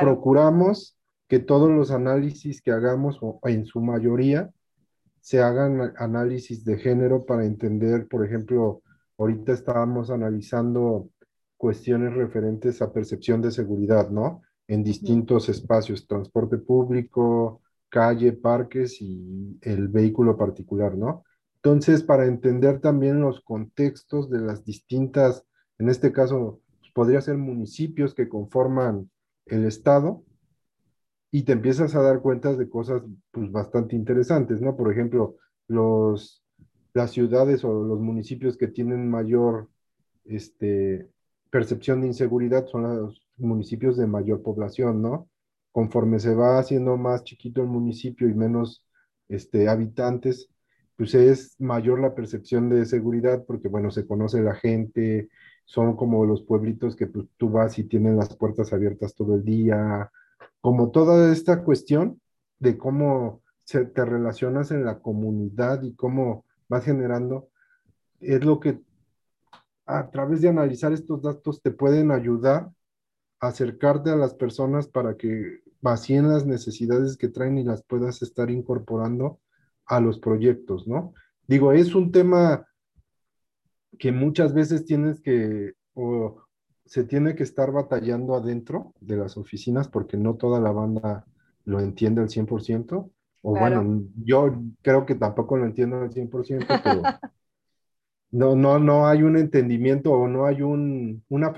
[0.01, 4.51] Procuramos que todos los análisis que hagamos, o en su mayoría,
[5.21, 8.81] se hagan análisis de género para entender, por ejemplo,
[9.17, 11.09] ahorita estábamos analizando
[11.57, 14.41] cuestiones referentes a percepción de seguridad, ¿no?
[14.73, 21.23] En distintos espacios, transporte público, calle, parques y el vehículo particular, ¿no?
[21.57, 25.45] Entonces, para entender también los contextos de las distintas,
[25.77, 26.61] en este caso,
[26.93, 29.11] podría ser municipios que conforman
[29.45, 30.23] el estado,
[31.29, 34.75] y te empiezas a dar cuenta de cosas pues, bastante interesantes, ¿no?
[34.75, 36.43] Por ejemplo, los,
[36.93, 39.69] las ciudades o los municipios que tienen mayor
[40.25, 41.09] este,
[41.49, 45.29] percepción de inseguridad son los municipios de mayor población, ¿no?
[45.71, 48.85] Conforme se va haciendo más chiquito el municipio y menos
[49.27, 50.49] este, habitantes,
[50.95, 55.29] pues es mayor la percepción de seguridad porque, bueno, se conoce la gente,
[55.65, 59.43] son como los pueblitos que pues, tú vas y tienen las puertas abiertas todo el
[59.43, 60.11] día,
[60.61, 62.21] como toda esta cuestión
[62.59, 67.49] de cómo se, te relacionas en la comunidad y cómo vas generando,
[68.19, 68.79] es lo que
[69.85, 72.69] a través de analizar estos datos te pueden ayudar
[73.47, 78.49] acercarte a las personas para que vacíen las necesidades que traen y las puedas estar
[78.49, 79.39] incorporando
[79.85, 81.13] a los proyectos, ¿no?
[81.45, 82.65] Digo, es un tema
[83.99, 86.41] que muchas veces tienes que, o
[86.85, 91.25] se tiene que estar batallando adentro de las oficinas porque no toda la banda
[91.65, 93.09] lo entiende al 100%,
[93.45, 97.01] o bueno, yo creo que tampoco lo entiendo al 100%, pero
[98.33, 101.53] no, no, no hay un entendimiento o no hay un, una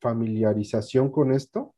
[0.00, 1.74] familiarización con esto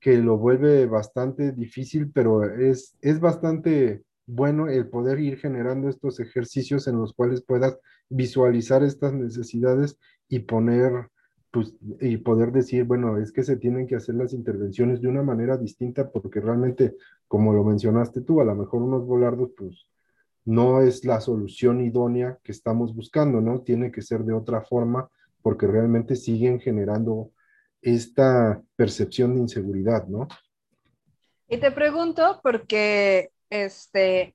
[0.00, 6.20] que lo vuelve bastante difícil, pero es, es bastante bueno el poder ir generando estos
[6.20, 7.78] ejercicios en los cuales puedas
[8.08, 11.10] visualizar estas necesidades y poner,
[11.50, 15.22] pues, y poder decir, bueno, es que se tienen que hacer las intervenciones de una
[15.22, 16.96] manera distinta porque realmente,
[17.28, 19.86] como lo mencionaste tú, a lo mejor unos volardos, pues,
[20.44, 23.62] no es la solución idónea que estamos buscando, ¿no?
[23.62, 25.08] Tiene que ser de otra forma
[25.42, 27.30] porque realmente siguen generando
[27.80, 30.26] esta percepción de inseguridad, ¿no?
[31.48, 34.34] Y te pregunto, porque este,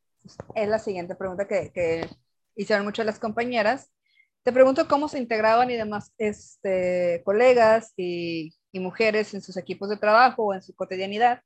[0.56, 2.08] es la siguiente pregunta que, que
[2.56, 3.92] hicieron muchas las compañeras.
[4.44, 9.90] Te pregunto cómo se integraban y demás este, colegas y, y mujeres en sus equipos
[9.90, 11.42] de trabajo o en su cotidianidad,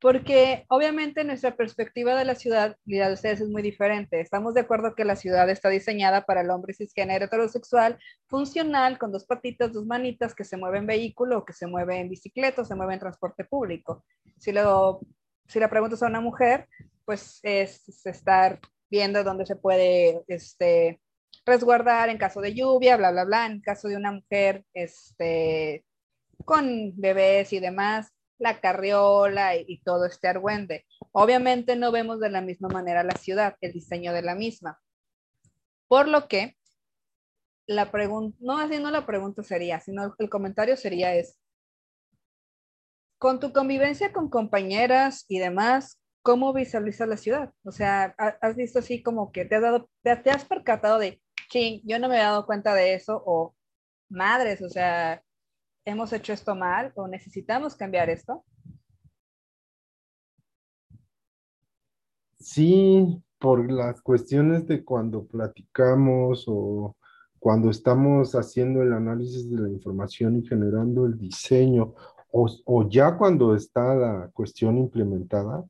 [0.00, 4.20] porque obviamente nuestra perspectiva de la ciudad y la de ustedes es muy diferente.
[4.20, 9.12] Estamos de acuerdo que la ciudad está diseñada para el hombre cisgénero heterosexual, funcional, con
[9.12, 12.64] dos patitas, dos manitas, que se mueve en vehículo, que se mueve en bicicleta, o
[12.64, 14.02] se mueve en transporte público.
[14.38, 15.00] Si, lo,
[15.46, 16.66] si la preguntas a una mujer,
[17.04, 18.58] pues es estar
[18.88, 20.98] viendo dónde se puede este,
[21.44, 25.84] resguardar en caso de lluvia, bla, bla, bla, en caso de una mujer este,
[26.46, 28.10] con bebés y demás,
[28.40, 30.86] la carriola y, todo este argüende.
[31.12, 34.80] Obviamente no vemos de la misma manera la ciudad, el diseño de la misma.
[35.86, 36.56] Por lo que
[37.66, 41.38] la pregunta, no así la pregunta sería, sino el comentario sería es,
[43.18, 47.52] con tu convivencia con compañeras y demás, ¿cómo visualizas la ciudad?
[47.64, 51.82] O sea, ¿has visto así como que te has, dado, te, has percatado de, ching,
[51.84, 53.54] yo no me he dado cuenta de eso, o
[54.08, 55.22] madres, o sea,
[55.84, 58.44] hemos hecho esto mal o necesitamos cambiar esto?
[62.38, 66.96] Sí, por las cuestiones de cuando platicamos o
[67.38, 71.94] cuando estamos haciendo el análisis de la información y generando el diseño
[72.32, 75.64] o, ya cuando está la cuestión implementada,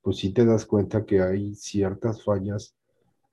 [0.00, 2.74] pues sí te das cuenta que hay ciertas fallas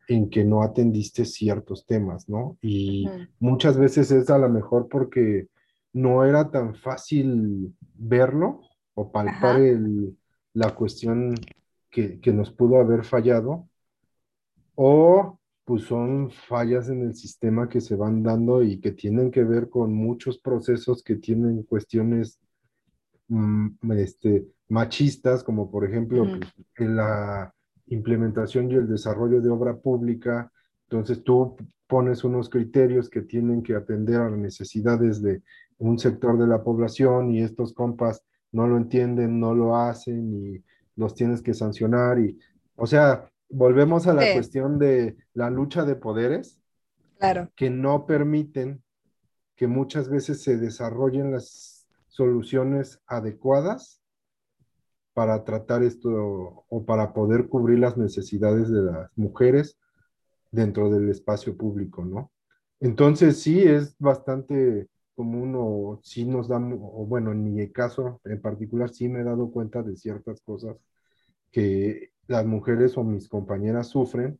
[0.07, 2.57] en que no atendiste ciertos temas, ¿no?
[2.61, 3.07] Y
[3.39, 5.47] muchas veces es a lo mejor porque
[5.93, 8.61] no era tan fácil verlo
[8.93, 9.59] o palpar
[10.53, 11.35] la cuestión
[11.89, 13.67] que, que, nos pudo haber fallado,
[14.75, 19.43] o pues son fallas en el sistema que se van dando y que tienen que
[19.43, 22.39] ver con muchos procesos que tienen cuestiones
[23.29, 27.53] Mm, este, machistas, como por ejemplo pues, en la
[27.87, 30.51] implementación y el desarrollo de obra pública.
[30.89, 31.55] Entonces tú
[31.87, 35.43] pones unos criterios que tienen que atender a las necesidades de
[35.79, 40.63] un sector de la población y estos compas no lo entienden, no lo hacen y
[40.95, 42.19] los tienes que sancionar.
[42.19, 42.37] Y,
[42.75, 46.59] o sea, volvemos a la cuestión de la lucha de poderes
[47.17, 47.49] claro.
[47.55, 48.83] que no permiten
[49.55, 54.01] que muchas veces se desarrollen las soluciones adecuadas
[55.13, 59.77] para tratar esto o para poder cubrir las necesidades de las mujeres
[60.51, 62.31] dentro del espacio público, ¿no?
[62.79, 64.87] Entonces sí es bastante
[65.19, 69.23] común o sí nos da, o bueno, en mi caso en particular sí me he
[69.25, 70.77] dado cuenta de ciertas cosas
[71.51, 74.39] que las mujeres o mis compañeras sufren,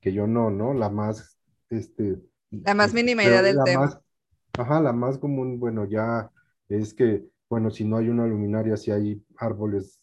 [0.00, 0.72] que yo no, ¿no?
[0.72, 2.22] La más, este...
[2.50, 4.00] La más mínima idea del tema.
[4.58, 6.30] ajá, la más común, bueno, ya
[6.70, 10.00] es que, bueno, si no hay una luminaria, si hay árboles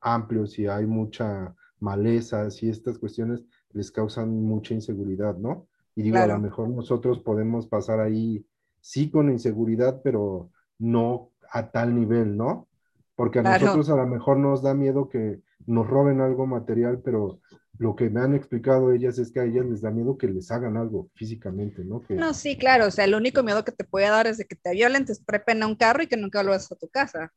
[0.00, 5.66] amplios, si hay mucha maleza, si estas cuestiones les causan mucha inseguridad, ¿no?
[5.96, 8.46] Y digo, a lo mejor nosotros podemos pasar ahí,
[8.84, 12.68] sí con inseguridad, pero no a tal nivel, ¿no?
[13.16, 17.40] Porque a nosotros a lo mejor nos da miedo que nos roben algo material, pero
[17.78, 20.50] lo que me han explicado ellas es que a ellas les da miedo que les
[20.50, 22.02] hagan algo físicamente, ¿no?
[22.10, 24.54] No, sí, claro, o sea, el único miedo que te puede dar es de que
[24.54, 27.32] te violen, te prepen a un carro y que nunca vuelvas a tu casa.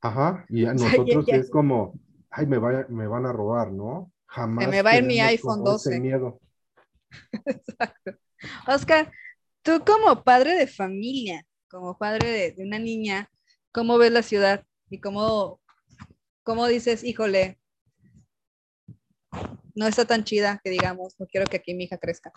[0.00, 1.98] Ajá, y a nosotros es como,
[2.30, 4.12] ay, me, me van a robar, ¿no?
[4.26, 4.66] Jamás.
[4.66, 5.98] Se me va a ir mi iPhone 12.
[5.98, 6.38] miedo.
[7.46, 8.12] Exacto.
[8.68, 9.10] Oscar,
[9.64, 13.30] tú como padre de familia, como padre de, de una niña,
[13.72, 14.64] ¿cómo ves la ciudad?
[14.90, 15.60] Y cómo,
[16.44, 17.58] cómo dices, híjole,
[19.74, 22.30] no está tan chida que digamos, no quiero que aquí mi hija crezca.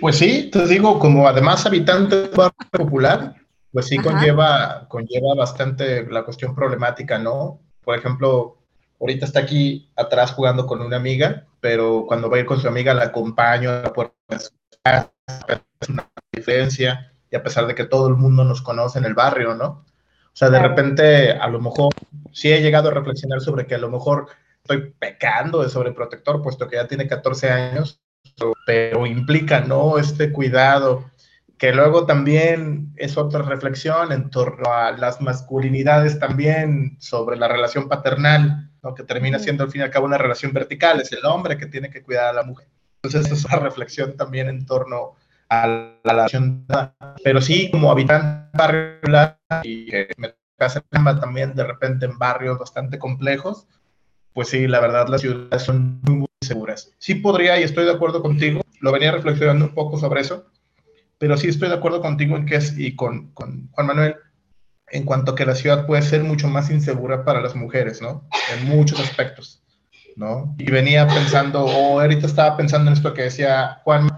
[0.00, 3.34] Pues sí, te digo, como además habitante de barrio popular,
[3.72, 7.60] pues sí conlleva, conlleva bastante la cuestión problemática, ¿no?
[7.82, 8.63] Por ejemplo,
[9.00, 12.68] ahorita está aquí atrás jugando con una amiga, pero cuando va a ir con su
[12.68, 14.50] amiga la acompaño a la puerta de su
[14.82, 15.12] casa,
[15.48, 19.14] es una diferencia, y a pesar de que todo el mundo nos conoce en el
[19.14, 19.84] barrio, ¿no?
[20.34, 21.92] O sea, de repente, a lo mejor,
[22.32, 24.26] sí he llegado a reflexionar sobre que a lo mejor
[24.56, 28.00] estoy pecando de sobreprotector, puesto que ya tiene 14 años,
[28.66, 29.98] pero implica, ¿no?
[29.98, 31.10] Este cuidado,
[31.58, 37.88] que luego también es otra reflexión en torno a las masculinidades también sobre la relación
[37.88, 38.94] paternal, ¿no?
[38.94, 41.66] Que termina siendo al fin y al cabo una relación vertical, es el hombre que
[41.66, 42.68] tiene que cuidar a la mujer.
[43.02, 45.14] Entonces es una reflexión también en torno
[45.48, 46.66] a la relación,
[47.22, 48.98] pero sí como habitante barrio
[49.62, 53.66] y que me hace también de repente en barrios bastante complejos,
[54.32, 56.92] pues sí, la verdad las ciudades son muy, seguras.
[56.98, 60.46] Sí podría, y estoy de acuerdo contigo, lo venía reflexionando un poco sobre eso,
[61.18, 64.16] pero sí estoy de acuerdo contigo en que es, y con, con Juan Manuel,
[64.90, 68.28] en cuanto a que la ciudad puede ser mucho más insegura para las mujeres, ¿no?
[68.54, 69.62] En muchos aspectos,
[70.16, 70.54] ¿no?
[70.58, 74.08] Y venía pensando, o ahorita estaba pensando en esto que decía Juan,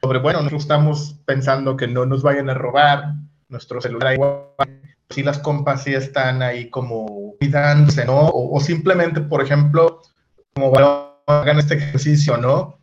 [0.00, 3.14] sobre, bueno, nosotros estamos pensando que no nos vayan a robar
[3.48, 8.28] nuestro celular igual, si las compas sí están ahí como cuidándose, ¿no?
[8.32, 10.02] O, simplemente, por ejemplo,
[10.54, 10.72] como
[11.26, 12.78] hagan este ejercicio, ¿no?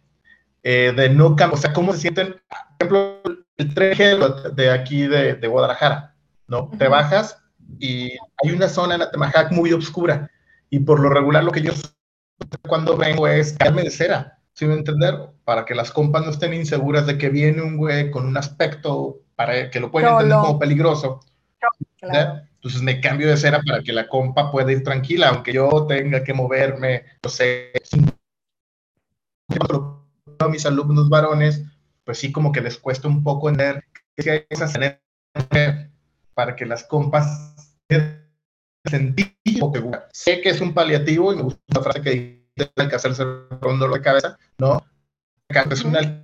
[0.63, 3.21] Eh, de no cambiar, o sea, cómo se sienten, por ejemplo,
[3.57, 4.19] el tren
[4.55, 6.14] de aquí de, de Guadalajara,
[6.47, 6.69] ¿no?
[6.77, 7.37] Te bajas
[7.79, 8.11] y
[8.43, 10.29] hay una zona en la Temajac muy oscura
[10.69, 11.71] y por lo regular lo que yo
[12.67, 15.15] cuando vengo es cambiarme de cera, ¿sí me entender?
[15.43, 19.21] Para que las compas no estén inseguras de que viene un güey con un aspecto
[19.35, 21.19] para que lo pueden entender como peligroso.
[22.01, 26.23] Entonces me cambio de cera para que la compa pueda ir tranquila, aunque yo tenga
[26.23, 27.71] que moverme, no sé,
[30.39, 31.63] a mis alumnos varones,
[32.03, 33.83] pues sí como que les cuesta un poco entender
[34.15, 34.67] que esa
[36.35, 37.55] para que las compas
[38.87, 39.81] sentido que
[40.11, 43.95] sé que es un paliativo y me gusta la frase que dice hacerse un dolor
[43.95, 44.85] de cabeza, ¿no?
[45.49, 46.23] Es una,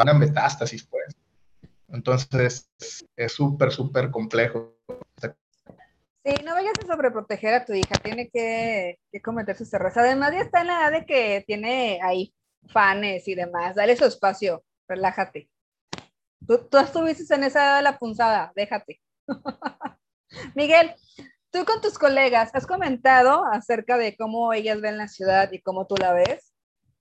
[0.00, 1.16] una metástasis, pues.
[1.88, 2.70] Entonces,
[3.16, 4.76] es súper, súper complejo.
[6.24, 9.96] Sí, no vayas a sobreproteger a tu hija, tiene que, que cometer sus errores.
[9.96, 12.34] Además, ya está en la edad de que tiene ahí
[12.66, 15.48] fanes y demás, dale su espacio, relájate.
[16.46, 19.00] Tú, tú estuviste en esa edad de la punzada, déjate.
[20.54, 20.94] Miguel,
[21.50, 25.86] tú con tus colegas, ¿has comentado acerca de cómo ellas ven la ciudad y cómo
[25.86, 26.52] tú la ves?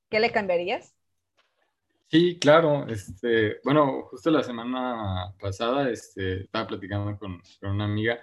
[0.09, 0.93] ¿Qué le cambiarías?
[2.09, 2.87] Sí, claro.
[2.87, 8.19] Este, bueno, justo la semana pasada este, estaba platicando con, con una amiga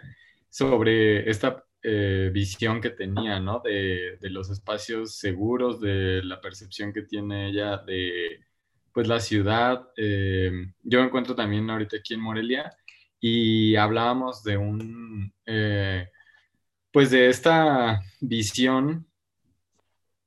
[0.49, 3.61] sobre esta eh, visión que tenía, ¿no?
[3.63, 8.41] De, de, los espacios seguros, de la percepción que tiene ella de,
[8.93, 9.89] pues, la ciudad.
[9.97, 10.51] Eh,
[10.83, 12.75] yo encuentro también ahorita aquí en Morelia
[13.27, 16.11] y hablábamos de un, eh,
[16.93, 19.07] pues, de esta visión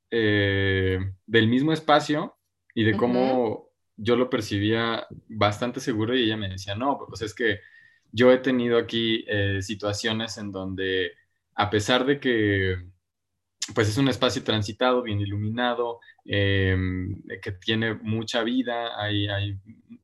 [0.10, 2.38] del mismo espacio
[2.74, 7.36] y de cómo yo lo percibía bastante seguro y ella me decía, no, pues es
[7.36, 7.60] que
[8.12, 9.26] yo he tenido aquí
[9.62, 11.12] situaciones en donde
[11.54, 12.78] a pesar de que
[13.74, 19.58] pues es un espacio transitado, bien iluminado, em, que tiene mucha vida, hay, hay,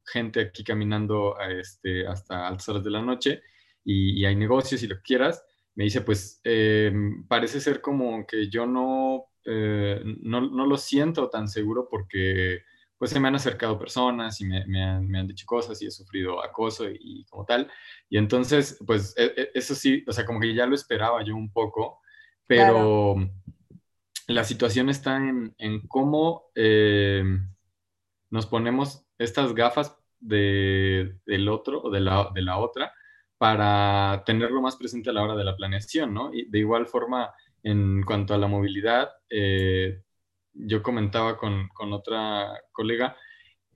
[0.06, 3.42] gente aquí caminando este, hasta altas horas de la noche
[3.86, 5.44] y, hay negocios y lo que quieras,
[5.76, 11.30] me dice, pues em, parece ser como que yo no, eh, no, no, lo siento
[11.30, 12.64] tan seguro porque
[12.98, 15.88] pues se me han acercado personas y me, me, han, me han, dicho cosas y
[15.88, 17.70] he sufrido acoso y, y, como tal.
[18.10, 21.36] Y entonces, pues e, e, eso sí, o sea, como que ya lo esperaba yo
[21.36, 22.00] un poco,
[22.48, 23.32] pero claro.
[24.34, 27.24] La situación está en, cómo eh,
[28.30, 32.94] nos ponemos estas gafas de, del otro o de la, otra
[33.38, 36.34] para tenerlo más presente a la hora de la planeación, ¿no?
[36.34, 40.02] Y de igual forma, en cuanto a la movilidad, eh,
[40.54, 43.18] yo comentaba con otra colega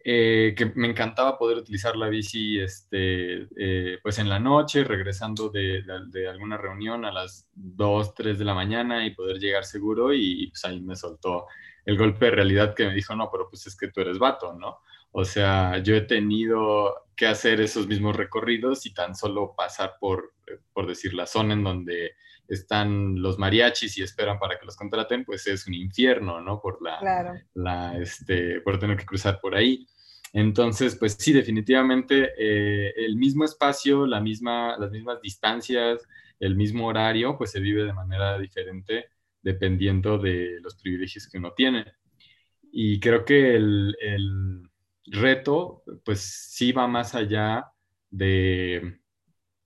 [0.09, 5.49] eh, que me encantaba poder utilizar la bici este, eh, pues en la noche, regresando
[5.49, 9.65] de, de, de, alguna reunión a las 2, 3 de la mañana y poder llegar
[9.65, 11.47] seguro y pues ahí me soltó
[11.83, 14.53] el golpe de realidad que me dijo, no, pero pues es que tú eres vato,
[14.53, 14.79] ¿no?
[15.11, 20.35] O sea, yo he tenido que hacer esos mismos recorridos y tan solo pasar por,
[20.71, 22.13] por decir, la zona en donde
[22.47, 26.61] están los mariachis y esperan para que los contraten, pues es un infierno, ¿no?
[26.61, 27.33] Por la, claro.
[27.55, 29.85] la este, por tener que cruzar por ahí.
[30.33, 36.07] Entonces, pues sí, definitivamente eh, el mismo espacio, la misma, las mismas distancias,
[36.39, 39.09] el mismo horario, pues se vive de manera diferente
[39.41, 41.85] dependiendo de los privilegios que uno tiene.
[42.71, 44.69] Y creo que el, el
[45.05, 47.71] reto, pues sí va más allá
[48.09, 48.99] de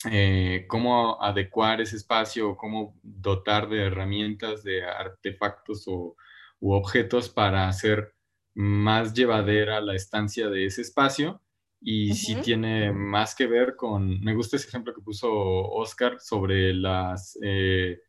[0.10, 6.16] eh, cómo adecuar ese espacio, cómo dotar de herramientas, de artefactos o,
[6.64, 8.14] objetos para hacer
[8.54, 11.42] más llevadera la estancia de ese espacio.
[11.84, 12.16] Y uh -huh.
[12.16, 17.40] sí tiene más que ver con, me gusta ese ejemplo que puso Oscar sobre las,
[17.42, 18.00] eh,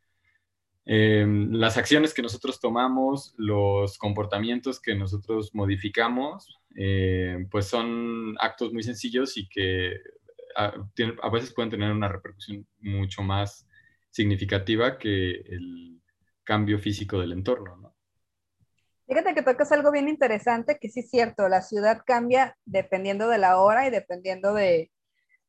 [0.85, 8.73] eh, las acciones que nosotros tomamos, los comportamientos que nosotros modificamos, eh, pues son actos
[8.73, 9.95] muy sencillos y que
[10.55, 10.73] a,
[11.21, 13.67] a, veces pueden tener una repercusión mucho más
[14.11, 16.01] significativa que el
[16.43, 17.92] cambio físico del entorno, ¿no?
[19.13, 23.37] Fíjate que tocas algo bien interesante, que sí es cierto, la ciudad cambia dependiendo de
[23.37, 24.91] la hora y dependiendo de,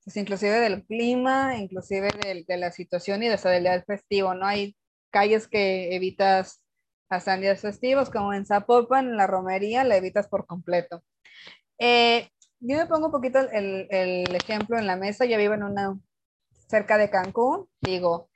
[0.04, 4.34] pues inclusive del clima, inclusive de, de la situación y de hasta del día festivo,
[4.34, 4.44] ¿no?
[4.44, 4.76] Hay
[5.08, 6.60] calles que evitas
[7.08, 11.02] hasta en días festivos, como en Zapopan, en la romería, la evitas por completo.
[11.78, 12.28] Eh,
[12.60, 15.98] yo me pongo un poquito el, el, ejemplo en la mesa, yo vivo en una,
[16.68, 18.28] cerca de Cancún, digo,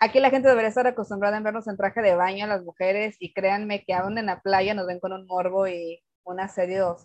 [0.00, 3.32] aquí la gente debería estar acostumbrada a vernos en traje de baño las mujeres y
[3.32, 6.96] créanme que aún en la playa nos ven con un morbo y un asedio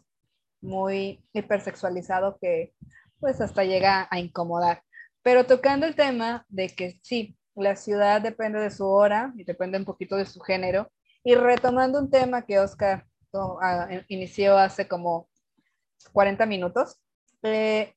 [0.61, 2.73] muy hipersexualizado que
[3.19, 4.81] pues hasta llega a incomodar.
[5.21, 9.77] Pero tocando el tema de que sí, la ciudad depende de su hora y depende
[9.77, 10.91] un poquito de su género,
[11.23, 13.57] y retomando un tema que Oscar uh,
[14.07, 15.27] inició hace como
[16.13, 16.99] 40 minutos.
[17.41, 17.95] Eh,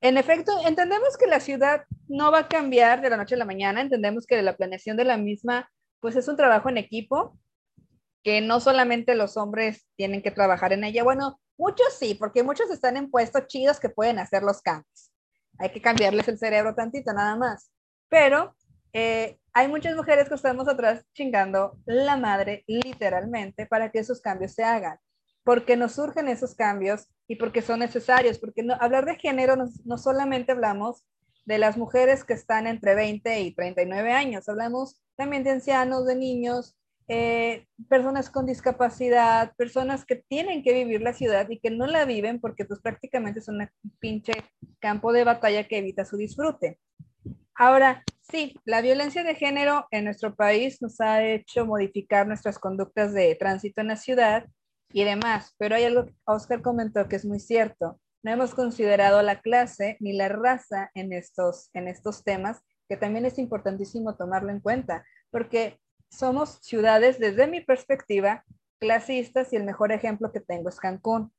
[0.00, 3.44] en efecto, entendemos que la ciudad no va a cambiar de la noche a la
[3.44, 5.70] mañana, entendemos que la planeación de la misma,
[6.00, 7.38] pues es un trabajo en equipo,
[8.22, 12.70] que no solamente los hombres tienen que trabajar en ella, bueno, muchos sí, porque muchos
[12.70, 15.12] están en puestos chidos que pueden hacer los cambios.
[15.58, 17.70] Hay que cambiarles el cerebro tantito, nada más.
[18.08, 18.56] Pero
[18.92, 24.52] eh, hay muchas mujeres que estamos atrás chingando la madre literalmente para que esos cambios
[24.52, 24.98] se hagan,
[25.44, 29.66] porque nos surgen esos cambios y porque son necesarios, porque no, hablar de género no,
[29.84, 31.06] no solamente hablamos
[31.44, 36.16] de las mujeres que están entre 20 y 39 años, hablamos también de ancianos, de
[36.16, 36.74] niños,
[37.06, 42.06] eh, personas con discapacidad, personas que tienen que vivir la ciudad y que no la
[42.06, 43.68] viven porque pues prácticamente es un
[43.98, 44.32] pinche
[44.78, 46.78] campo de batalla que evita su disfrute.
[47.54, 53.12] Ahora, sí, la violencia de género en nuestro país nos ha hecho modificar nuestras conductas
[53.12, 54.46] de tránsito en la ciudad
[54.94, 58.00] y demás, pero hay algo que Oscar comentó que es muy cierto.
[58.22, 63.26] No hemos considerado la clase ni la raza en estos, en estos temas, que también
[63.26, 68.44] es importantísimo tomarlo en cuenta, porque somos ciudades, desde mi perspectiva,
[68.78, 71.32] clasistas y el mejor ejemplo que tengo es Cancún.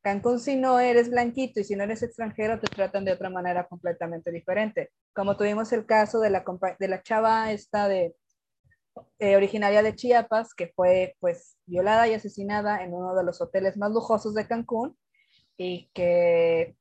[0.00, 3.66] Cancún, si no eres blanquito y si no eres extranjero, te tratan de otra manera
[3.68, 4.90] completamente diferente.
[5.12, 6.42] Como tuvimos el caso de la,
[6.78, 8.16] de la chava esta de
[9.18, 13.76] eh, originaria de Chiapas, que fue pues violada y asesinada en uno de los hoteles
[13.76, 14.96] más lujosos de Cancún
[15.56, 16.76] y que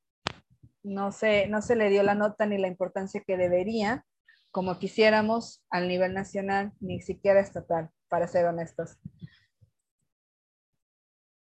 [0.84, 4.06] no se, no se le dio la nota ni la importancia que debería
[4.52, 8.98] como quisiéramos al nivel nacional, ni siquiera estatal, para ser honestos.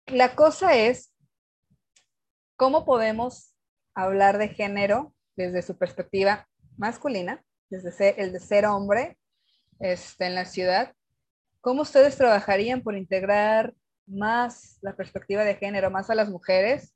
[0.05, 1.11] La cosa es,
[2.55, 3.55] ¿cómo podemos
[3.95, 6.47] hablar de género desde su perspectiva
[6.77, 9.17] masculina, desde ser, el de ser hombre
[9.79, 10.93] este, en la ciudad?
[11.61, 13.73] ¿Cómo ustedes trabajarían por integrar
[14.05, 16.95] más la perspectiva de género, más a las mujeres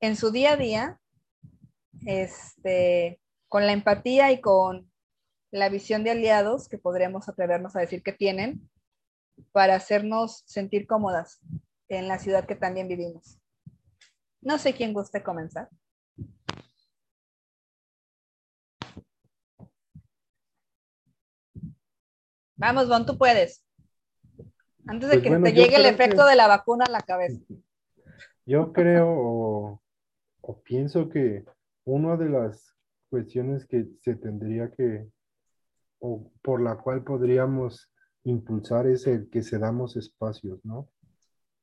[0.00, 1.00] en su día a día,
[2.06, 4.90] este, con la empatía y con
[5.50, 8.68] la visión de aliados que podríamos atrevernos a decir que tienen
[9.52, 11.40] para hacernos sentir cómodas
[11.88, 13.38] en la ciudad que también vivimos.
[14.40, 15.68] No sé quién guste comenzar.
[22.56, 23.62] Vamos, Bon, tú puedes.
[24.86, 27.40] Antes de pues que te llegue el efecto de la vacuna a la cabeza.
[28.44, 29.82] Yo creo o,
[30.40, 31.44] o pienso que
[31.84, 32.74] una de las
[33.10, 35.06] cuestiones que se tendría que
[35.98, 37.90] o por la cual podríamos
[38.24, 40.88] impulsar es el que se damos espacios, ¿no?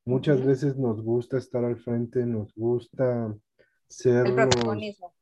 [0.06, 3.34] Muchas veces nos gusta estar al frente, nos gusta
[3.88, 5.14] ser el protagonismo.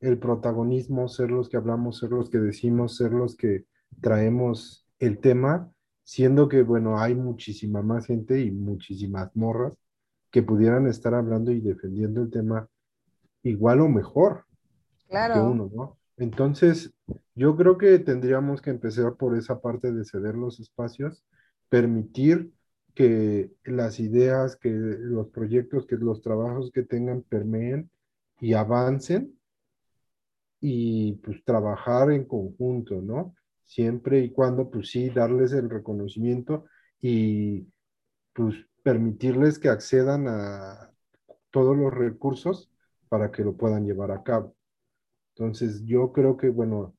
[0.00, 3.66] el protagonismo, ser los que hablamos, ser los que decimos, ser los que
[4.00, 5.68] traemos el tema,
[6.04, 9.72] siendo que, bueno, hay muchísima más gente y muchísimas morras
[10.30, 12.68] que pudieran estar hablando y defendiendo el tema
[13.42, 14.44] igual o mejor
[15.08, 15.34] claro.
[15.34, 15.98] que uno, ¿no?
[16.18, 16.94] Entonces,
[17.34, 21.24] yo creo que tendríamos que empezar por esa parte de ceder los espacios,
[21.68, 22.52] permitir
[22.94, 27.90] que las ideas, que los proyectos, que los trabajos que tengan permeen
[28.40, 29.36] y avancen
[30.60, 33.34] y pues trabajar en conjunto, ¿no?
[33.72, 36.66] Siempre y cuando pues sí darles el reconocimiento
[37.00, 37.66] y
[38.34, 40.90] pues permitirles que accedan a
[41.50, 42.70] todos los recursos
[43.08, 44.54] para que lo puedan llevar a cabo.
[45.34, 46.94] Entonces, yo creo que, bueno,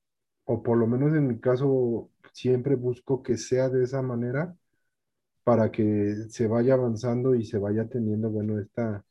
[0.46, 4.56] o por lo menos en mi caso, siempre busco que sea de esa manera
[5.44, 9.06] para que se vaya avanzando y se vaya teniendo, bueno, esta,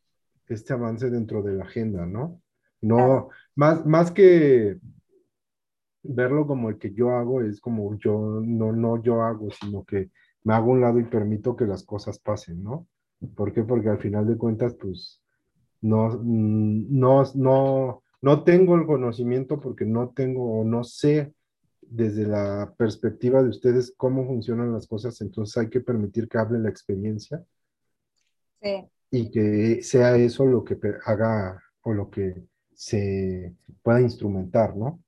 [0.49, 2.43] este avance dentro de la agenda, ¿no?
[2.81, 4.81] No, más, más que
[6.03, 10.11] verlo como el que yo hago, es como yo, no, no yo hago, sino que
[10.45, 12.87] me hago un lado y permito que las cosas pasen, ¿no?
[13.37, 13.63] ¿Por qué?
[13.63, 15.23] Porque al final de cuentas, pues,
[15.81, 21.33] no, mm, no, no, no tengo el conocimiento porque no tengo o no sé
[21.81, 26.59] desde la perspectiva de ustedes cómo funcionan las cosas, entonces hay que permitir que hable
[26.59, 27.45] la experiencia
[28.63, 28.89] sí.
[29.11, 35.01] y que sea eso lo que haga o lo que se pueda instrumentar, ¿no?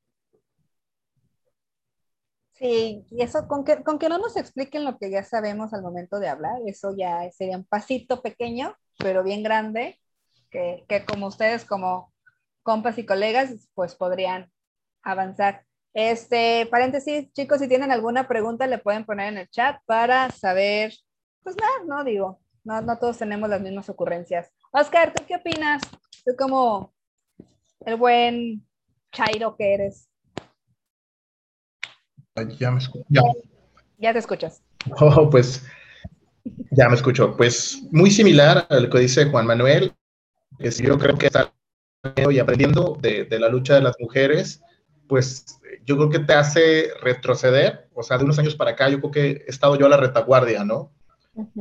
[2.55, 5.83] Sí, y eso, con que, con que no nos expliquen lo que ya sabemos al
[5.83, 9.99] momento de hablar, eso ya sería un pasito pequeño, pero bien grande,
[10.51, 12.13] que, que como ustedes, como
[12.63, 14.53] compas y colegas, pues podrían
[15.03, 15.65] avanzar.
[15.95, 20.93] Este, paréntesis, chicos, si tienen alguna pregunta, le pueden poner en el chat para saber,
[21.43, 24.51] pues nada, no digo, no, no todos tenemos las mismas ocurrencias.
[24.73, 25.83] Oscar, ¿tú qué opinas?
[26.25, 26.95] Tú como
[27.87, 28.67] el buen
[29.13, 30.09] Chairo que eres.
[32.59, 33.05] Ya me escucho.
[33.99, 34.13] Ya.
[34.13, 34.63] te escuchas.
[35.01, 35.65] Oh, pues
[36.71, 37.37] ya me escucho.
[37.37, 39.95] Pues muy similar a lo que dice Juan Manuel.
[40.59, 41.53] Es, yo creo que está
[42.31, 44.61] y aprendiendo de, de, la lucha de las mujeres,
[45.09, 49.01] pues yo creo que te hace retroceder, o sea, de unos años para acá, yo
[49.01, 50.93] creo que he estado yo a la retaguardia, ¿no?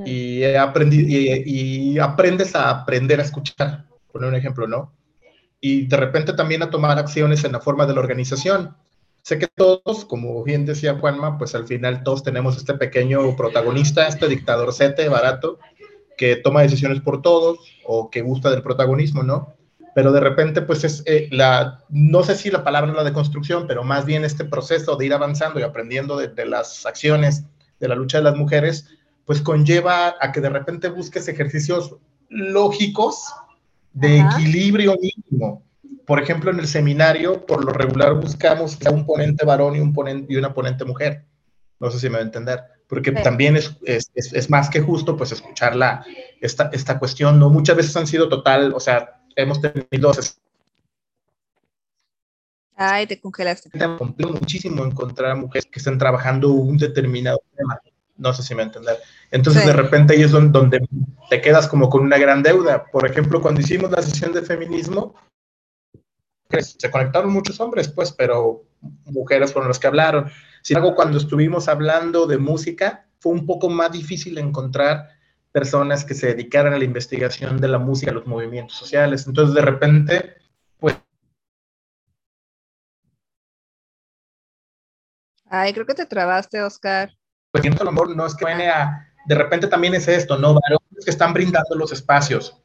[0.06, 4.94] y, he aprendido, y, aprendes a aprender a escuchar, poner un ejemplo, ¿no?
[5.60, 8.76] Y de repente también a tomar acciones en la forma de la organización.
[9.24, 14.06] Sé que todos, como bien decía Juanma, pues al final todos tenemos este pequeño protagonista,
[14.06, 15.60] este dictador sete barato,
[16.18, 19.54] que toma decisiones por todos o que gusta del protagonismo, ¿no?
[19.96, 23.14] Pero de repente, pues es eh, la, no sé si la palabra es la de
[23.14, 27.46] construcción, pero más bien este proceso de ir avanzando y aprendiendo de, de las acciones
[27.80, 28.90] de la lucha de las mujeres,
[29.24, 31.96] pues conlleva a que de repente busques ejercicios
[32.28, 33.34] lógicos
[33.94, 35.64] de equilibrio mínimo.
[36.06, 39.94] Por ejemplo, en el seminario, por lo regular buscamos que un ponente varón y, un
[39.94, 41.26] ponente, y una ponente mujer.
[41.80, 45.18] No sé si me va a entender, porque también es, es, es, más que justo
[45.18, 45.74] pues escuchar
[46.40, 47.50] esta, esta cuestión, ¿no?
[47.50, 50.12] Muchas veces han sido total, o sea, hemos tenido...
[52.76, 53.70] Ay, te congelaste.
[54.20, 57.80] muchísimo encontrar mujeres que estén trabajando un determinado tema.
[58.16, 58.98] No sé si me entender.
[59.32, 60.88] Entonces, de repente ahí es donde,
[61.30, 62.86] te quedas como con una gran deuda.
[62.86, 65.16] Por ejemplo, cuando hicimos la sesión de feminismo,
[66.62, 68.66] se conectaron muchos hombres, pues, pero
[69.06, 70.30] mujeres fueron las que hablaron.
[70.62, 75.10] Sin embargo, cuando estuvimos hablando de música, fue un poco más difícil encontrar
[75.52, 79.28] personas que se dedicaran a la investigación de la música, a los movimientos sociales.
[79.28, 80.34] Entonces, de repente,
[80.78, 80.98] pues...
[85.46, 87.12] Ay, creo que te trabaste, Oscar
[87.54, 90.56] pues el amor no es que viene a, de repente también es esto, ¿no?
[90.56, 92.58] Varones que están brindando los espacios.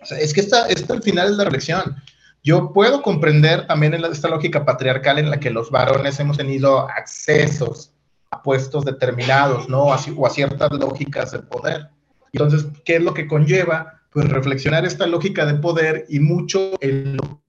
[0.00, 1.96] O sea, es que esta, esta al final es la reflexión.
[2.42, 6.88] Yo puedo comprender también en esta lógica patriarcal en la que los varones hemos tenido
[6.90, 7.92] accesos
[8.30, 9.84] a puestos determinados, ¿no?
[9.84, 11.90] o a ciertas lógicas de poder.
[12.32, 14.00] Entonces, ¿qué es lo que conlleva?
[14.10, 17.42] Pues reflexionar esta lógica de poder y mucho en lo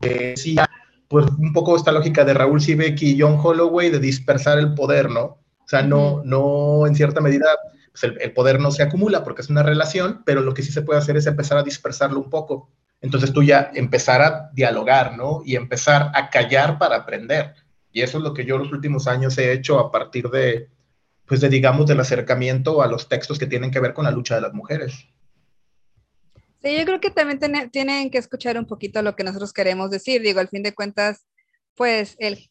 [0.00, 0.68] que decía,
[1.08, 5.10] pues un poco esta lógica de Raúl Sivek y John Holloway de dispersar el poder,
[5.10, 5.22] ¿no?
[5.24, 7.46] O sea, no, no en cierta medida,
[7.90, 10.82] pues el, poder no se acumula porque es una relación, pero lo que sí se
[10.82, 12.70] puede hacer es empezar a dispersarlo un poco.
[13.02, 15.42] Entonces tú ya empezar a dialogar, ¿no?
[15.44, 17.54] Y empezar a callar para aprender.
[17.92, 20.70] Y eso es lo que yo los últimos años he hecho a partir de,
[21.26, 24.36] pues de, digamos, del acercamiento a los textos que tienen que ver con la lucha
[24.36, 25.06] de las mujeres.
[26.62, 27.40] Sí, yo creo que también
[27.70, 30.22] tienen que escuchar un poquito lo que nosotros queremos decir.
[30.22, 31.26] Digo, al fin de cuentas,
[31.74, 32.48] pues el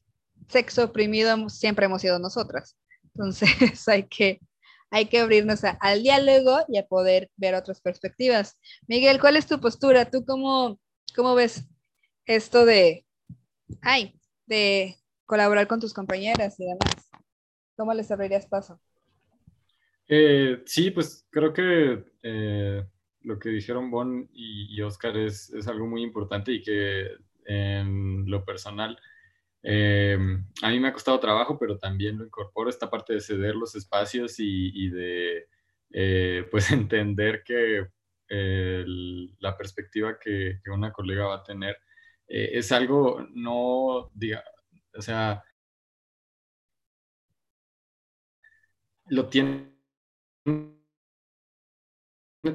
[0.50, 2.76] sexo oprimido siempre hemos sido nosotras.
[3.16, 3.50] Entonces
[3.88, 4.42] hay que,
[4.92, 8.60] hay que abrirnos al diálogo y a poder ver otras perspectivas.
[8.88, 10.12] Miguel, ¿cuál es tu postura?
[10.12, 10.80] ¿Tú cómo,
[11.16, 11.66] cómo ves
[12.26, 13.06] esto de,
[13.82, 17.10] ay, de colaborar con tus compañeras y demás?
[17.78, 18.82] ¿Cómo les abrirías paso?
[20.10, 22.86] Eh, sí, pues creo que eh,
[23.22, 27.12] lo que dijeron Bon y, y Oscar es, es, algo muy importante y que
[27.46, 29.00] en lo personal
[29.64, 30.18] eh,
[30.62, 33.76] a mí me ha costado trabajo, pero también lo incorporo esta parte de ceder los
[33.76, 35.48] espacios y, de
[35.92, 37.88] eh, pues entender que
[38.28, 41.78] la perspectiva que, una colega va a tener
[42.28, 44.44] eh, es algo no, diga,
[44.96, 45.44] o sea,
[49.08, 49.70] lo tiene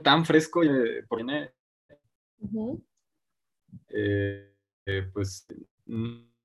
[0.03, 0.63] tan fresco,
[1.09, 1.21] por
[5.13, 5.47] pues
[5.87, 6.36] Mm, mm,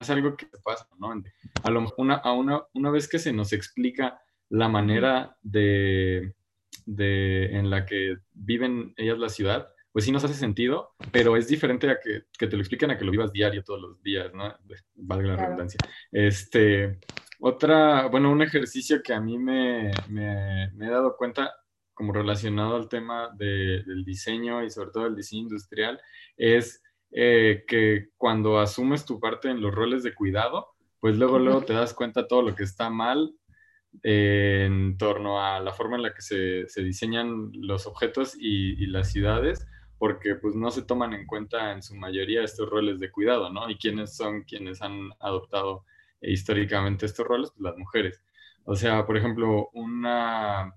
[0.00, 1.12] es algo que pasa, ¿no?
[1.62, 6.34] A lo una, a una, una vez que se nos explica la manera de,
[6.84, 11.48] de, en la que viven ellas la ciudad, pues sí nos hace sentido, pero es
[11.48, 14.32] diferente a que, que, te lo expliquen a que lo vivas diario todos los días,
[14.34, 14.54] ¿no?
[14.94, 15.78] Valga la redundancia.
[16.12, 17.00] Este,
[17.40, 21.54] otra, bueno, un ejercicio que a mí me, me, me he dado cuenta
[21.96, 25.98] como relacionado al tema del diseño y sobre todo el diseño industrial,
[26.36, 30.68] es eh, que cuando asumes tu parte en los roles de cuidado,
[31.00, 33.34] pues luego, luego te das cuenta todo lo que está mal
[34.02, 38.74] eh, en torno a la forma en la que se, se diseñan los objetos y,
[38.82, 39.66] y, las ciudades,
[39.96, 43.70] porque pues no se toman en cuenta en su mayoría estos roles de cuidado, ¿no?
[43.70, 45.86] Y quiénes son quienes han adoptado
[46.20, 48.22] históricamente estos roles, pues las mujeres.
[48.64, 50.74] O sea, por ejemplo, una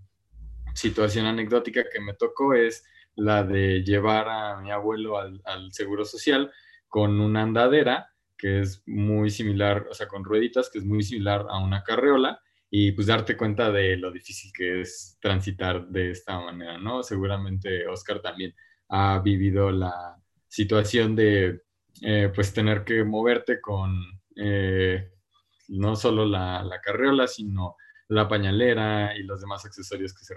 [0.74, 6.52] situación anecdótica que me tocó es la de llevar a mi abuelo al, seguro social
[6.88, 11.46] con una andadera que es muy similar, o sea, con rueditas, que es muy similar
[11.50, 12.40] a una carreola,
[12.72, 17.04] y pues darte cuenta de lo difícil que es transitar de esta manera, ¿no?
[17.04, 18.56] Seguramente Oscar también
[18.88, 20.16] ha vivido la
[20.48, 21.64] situación de,
[22.02, 24.02] eh, pues, tener que moverte con
[24.38, 25.12] eh,
[25.68, 27.76] no solo la, la carreola, sino
[28.08, 30.36] la pañalera y los demás accesorios que se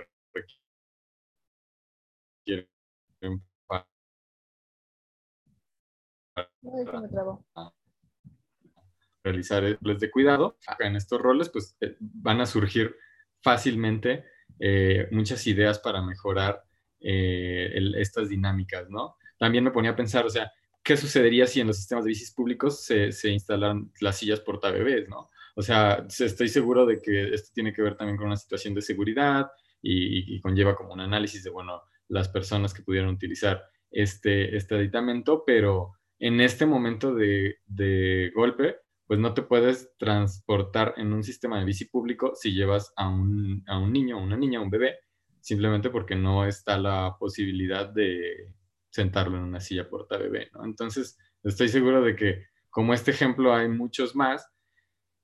[9.22, 12.96] realizar roles de cuidado, en estos roles pues eh, van a surgir
[13.40, 14.24] fácilmente
[14.58, 16.62] eh, muchas ideas para mejorar
[17.00, 19.16] eh, estas dinámicas, ¿no?
[19.38, 20.52] También me ponía a pensar, o sea,
[20.82, 25.08] ¿qué sucedería si en los sistemas de bicis públicos se, se instalan las sillas portabebés,
[25.08, 25.30] ¿no?
[25.54, 28.82] O sea, estoy seguro de que esto tiene que ver también con una situación de
[28.82, 29.50] seguridad
[29.82, 35.44] y, conlleva como un análisis de, bueno, las personas que pudieran utilizar este, este aditamento,
[35.44, 38.76] pero en este momento de, golpe,
[39.06, 43.62] pues no te puedes transportar en un sistema de bici público si llevas a un,
[43.66, 45.00] a un niño, una niña, un bebé,
[45.40, 48.52] simplemente porque no está la posibilidad de
[48.90, 50.50] sentarlo en una silla porta bebé.
[50.64, 54.51] Entonces, estoy seguro de que como este ejemplo hay muchos más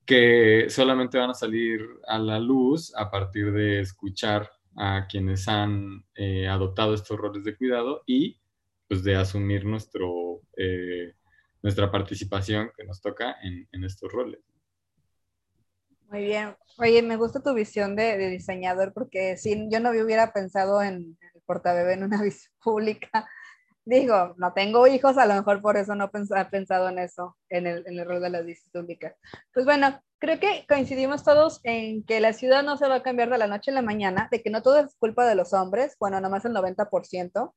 [0.09, 6.03] que solamente van a salir a la luz a partir de escuchar a quienes han
[6.15, 8.41] eh, adoptado estos roles de cuidado y
[8.87, 11.13] pues de asumir nuestro eh,
[11.61, 14.39] nuestra participación que nos toca en, en, estos roles.
[16.09, 16.55] Muy bien.
[16.79, 21.19] Oye, me gusta tu visión de, de diseñador porque si yo no hubiera pensado en
[21.35, 23.29] el portabebé en una visión pública.
[23.85, 27.65] Digo, no tengo hijos, a lo mejor por eso no he pensado en eso, en
[27.65, 29.15] el, en el rol de las bicis públicas.
[29.53, 33.29] Pues bueno, creo que coincidimos todos en que la ciudad no se va a cambiar
[33.29, 35.95] de la noche a la mañana, de que no todo es culpa de los hombres,
[35.99, 37.53] bueno, nomás el 90%,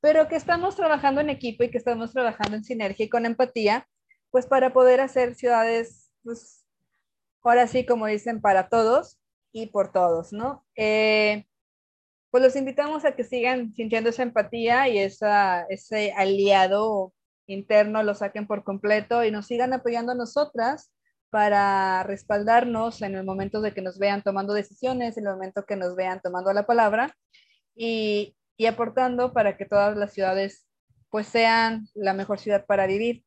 [0.00, 3.86] pero que estamos trabajando en equipo y que estamos trabajando en sinergia y con empatía,
[4.30, 6.64] pues para poder hacer ciudades, pues
[7.42, 9.18] ahora sí, como dicen, para todos
[9.52, 10.66] y por todos, ¿no?
[10.74, 11.46] Eh,
[12.30, 17.12] pues los invitamos a que sigan sintiendo esa empatía y esa, ese aliado
[17.46, 20.92] interno lo saquen por completo y nos sigan apoyando a nosotras
[21.30, 25.76] para respaldarnos en el momento de que nos vean tomando decisiones, en el momento que
[25.76, 27.14] nos vean tomando la palabra.
[27.74, 30.66] Y, y aportando para que todas las ciudades
[31.10, 33.24] pues sean la mejor ciudad para vivir.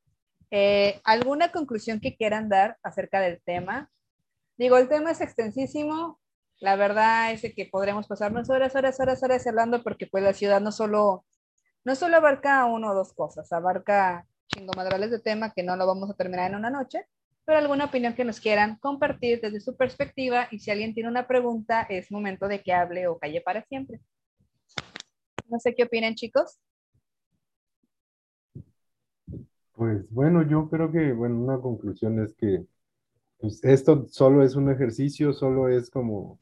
[0.51, 3.89] Eh, ¿Alguna conclusión que quieran dar acerca del tema?
[4.57, 6.19] Digo, el tema es extensísimo.
[6.59, 10.59] La verdad es que podremos pasarnos horas, horas, horas, horas hablando porque pues la ciudad
[10.59, 11.25] no solo,
[11.85, 16.09] no solo abarca uno o dos cosas, abarca chingomadrales de tema que no lo vamos
[16.09, 17.05] a terminar en una noche,
[17.45, 21.27] pero alguna opinión que nos quieran compartir desde su perspectiva y si alguien tiene una
[21.27, 24.01] pregunta es momento de que hable o calle para siempre.
[25.47, 26.59] No sé qué opinan, chicos.
[29.73, 32.65] Pues bueno, yo creo que, bueno, una conclusión es que
[33.39, 36.37] pues, esto solo es un ejercicio, solo es como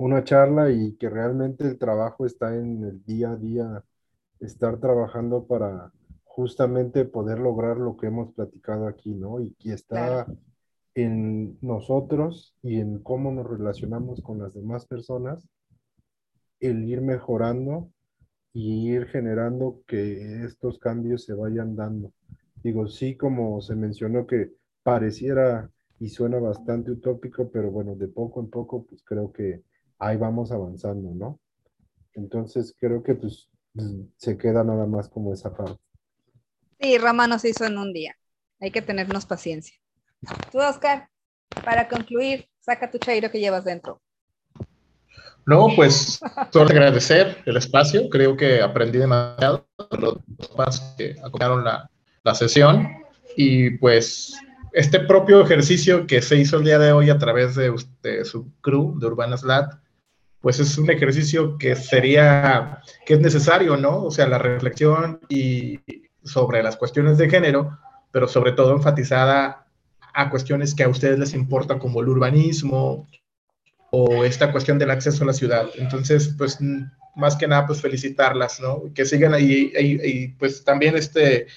[0.00, 3.84] una charla y que realmente el trabajo está en el día a día,
[4.40, 5.92] estar trabajando para
[6.24, 9.40] justamente poder lograr lo que hemos platicado aquí, ¿no?
[9.40, 10.26] Y que está
[10.94, 15.46] en nosotros y en cómo nos relacionamos con las demás personas,
[16.60, 17.90] el ir mejorando
[18.54, 22.14] y ir generando que estos cambios se vayan dando.
[22.62, 28.40] Digo, sí, como se mencionó que pareciera y suena bastante utópico, pero bueno, de poco
[28.40, 29.62] en poco, pues creo que
[30.00, 31.38] ahí vamos avanzando, ¿no?
[32.14, 33.48] Entonces creo que pues
[34.16, 35.80] se queda nada más como esa parte.
[36.80, 38.16] Sí, Roma nos hizo en un día.
[38.60, 39.76] Hay que tenernos paciencia.
[40.50, 41.08] Tú, Oscar,
[41.64, 44.00] para concluir, saca tu chairo que llevas dentro.
[45.46, 46.20] No, pues
[46.52, 48.08] solo agradecer el espacio.
[48.08, 50.16] Creo que aprendí demasiado de los
[50.56, 51.90] más que acompañaron la,
[52.22, 52.88] la, sesión.
[53.36, 54.34] Y pues
[54.72, 58.52] este propio ejercicio que se hizo el día de hoy a través de, de su
[58.60, 59.72] crew de Urbanas Lat,
[60.40, 64.04] pues es un ejercicio que sería, que es necesario, ¿no?
[64.04, 65.80] O sea, la reflexión y
[66.24, 67.78] sobre las cuestiones de género,
[68.10, 69.66] pero sobre todo enfatizada
[70.14, 73.06] a cuestiones que a ustedes les importan como el urbanismo,
[73.90, 75.68] o esta cuestión del acceso a la ciudad.
[75.76, 76.58] Entonces, pues
[77.16, 78.84] más que nada, pues felicitarlas, ¿no?
[78.94, 81.48] Que sigan ahí y, pues también este,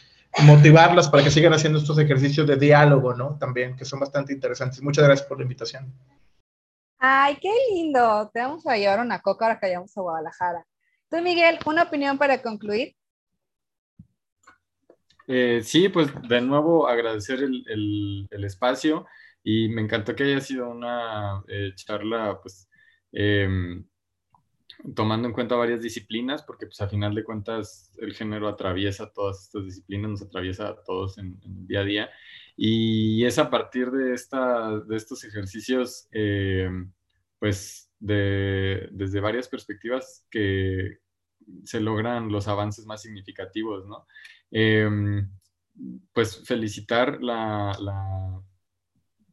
[0.43, 3.37] motivarlas para que sigan haciendo estos ejercicios de diálogo, ¿no?
[3.39, 4.81] También, que son bastante interesantes.
[4.81, 5.93] Muchas gracias por la invitación.
[7.05, 8.31] Ay, qué lindo.
[8.33, 10.65] Te vamos a llevar una coca ahora que vayamos a Guadalajara.
[11.09, 12.95] Tú, Miguel, una opinión para concluir.
[15.27, 19.05] Eh, sí, pues de nuevo agradecer el, el, espacio
[19.43, 22.69] y me encantó que haya sido una eh, charla, pues,
[23.11, 23.85] em,
[24.95, 29.43] tomando en cuenta varias disciplinas, porque pues a final de cuentas el género atraviesa todas
[29.43, 32.09] estas disciplinas, nos atraviesa a todos en, el día a día.
[32.55, 36.91] Y es a partir de, esta, de estos ejercicios, em,
[37.39, 40.99] pues, de, desde varias perspectivas que
[41.63, 44.07] se logran los avances más significativos, ¿no?
[44.51, 45.29] Em,
[46.13, 48.43] pues felicitar la, la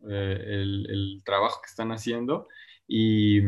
[0.09, 2.49] eh, el, trabajo que están haciendo
[2.89, 3.43] y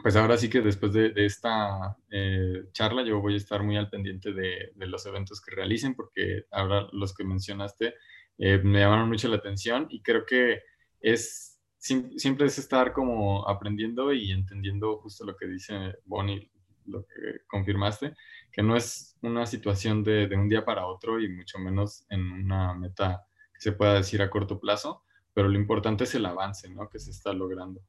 [0.00, 3.90] pues ahora sí que después de, esta eh, charla yo voy a estar muy al
[3.90, 7.94] pendiente de, los eventos que realicen porque ahora los que mencionaste
[8.38, 10.62] eh, me llamaron mucho la atención y creo que
[11.00, 16.48] es, siempre es estar como aprendiendo y entendiendo justo lo que dice Bonnie,
[16.86, 18.14] lo que confirmaste,
[18.52, 22.20] que no es una situación de, de un día para otro y mucho menos en
[22.20, 25.02] una meta que se pueda decir a corto plazo,
[25.34, 26.88] pero lo importante es el avance, ¿no?
[26.88, 27.80] Que se está logrando.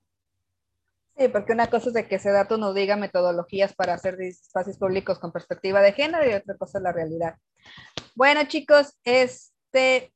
[1.20, 4.78] Sí, porque una cosa es de que ese dato nos diga metodologías para hacer espacios
[4.78, 7.36] públicos con perspectiva de género y otra cosa es la realidad.
[8.16, 10.14] Bueno, chicos, este,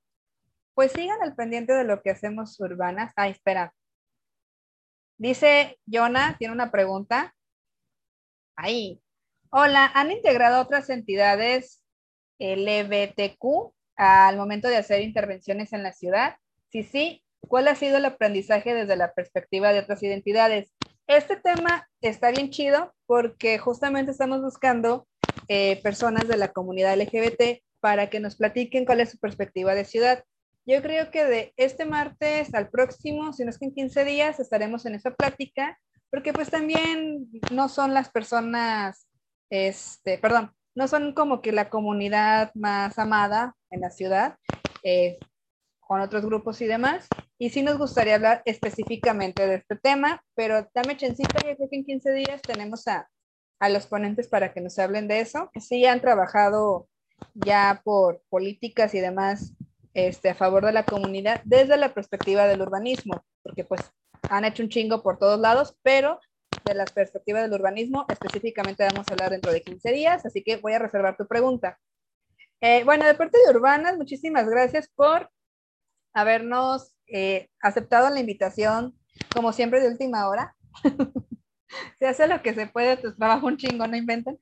[0.74, 3.12] pues sigan al pendiente de lo que hacemos urbanas.
[3.18, 3.74] Ah, espera.
[5.18, 7.36] Dice Jonah, tiene una pregunta.
[8.56, 9.02] Ahí.
[9.50, 11.84] Hola, ¿han integrado otras entidades
[12.40, 16.38] LBTQ al momento de hacer intervenciones en la ciudad?
[16.70, 17.24] Sí, sí.
[17.48, 20.73] ¿Cuál ha sido el aprendizaje desde la perspectiva de otras identidades?
[21.08, 25.08] Este tema está bien chido porque justamente estamos buscando
[25.48, 29.86] eh, personas de la comunidad LGBT para que nos platiquen cuál es su perspectiva de
[29.86, 30.24] ciudad.
[30.66, 34.40] Yo creo que de este martes al próximo, si no es que en 15 días,
[34.40, 35.78] estaremos en esa plática,
[36.10, 39.08] porque pues también no son las personas,
[39.50, 44.38] este, perdón, no son como que la comunidad más amada en la ciudad.
[44.84, 45.18] Eh,
[45.94, 47.08] con otros grupos y demás.
[47.38, 51.76] Y sí nos gustaría hablar específicamente de este tema, pero dame chancita, yo creo que
[51.76, 53.10] en 15 días tenemos a,
[53.60, 55.50] a los ponentes para que nos hablen de eso.
[55.60, 56.88] Sí han trabajado
[57.34, 59.54] ya por políticas y demás
[59.94, 63.82] este, a favor de la comunidad desde la perspectiva del urbanismo, porque pues
[64.30, 66.20] han hecho un chingo por todos lados, pero
[66.66, 70.58] de la perspectiva del urbanismo específicamente vamos a hablar dentro de 15 días, así que
[70.58, 71.80] voy a reservar tu pregunta.
[72.62, 75.30] Eh, bueno, de parte de Urbanas, muchísimas gracias por
[76.14, 78.98] habernos eh, aceptado la invitación,
[79.34, 80.56] como siempre, de última hora.
[82.00, 84.38] se hace lo que se puede, pues trabajo un chingo, no inventen.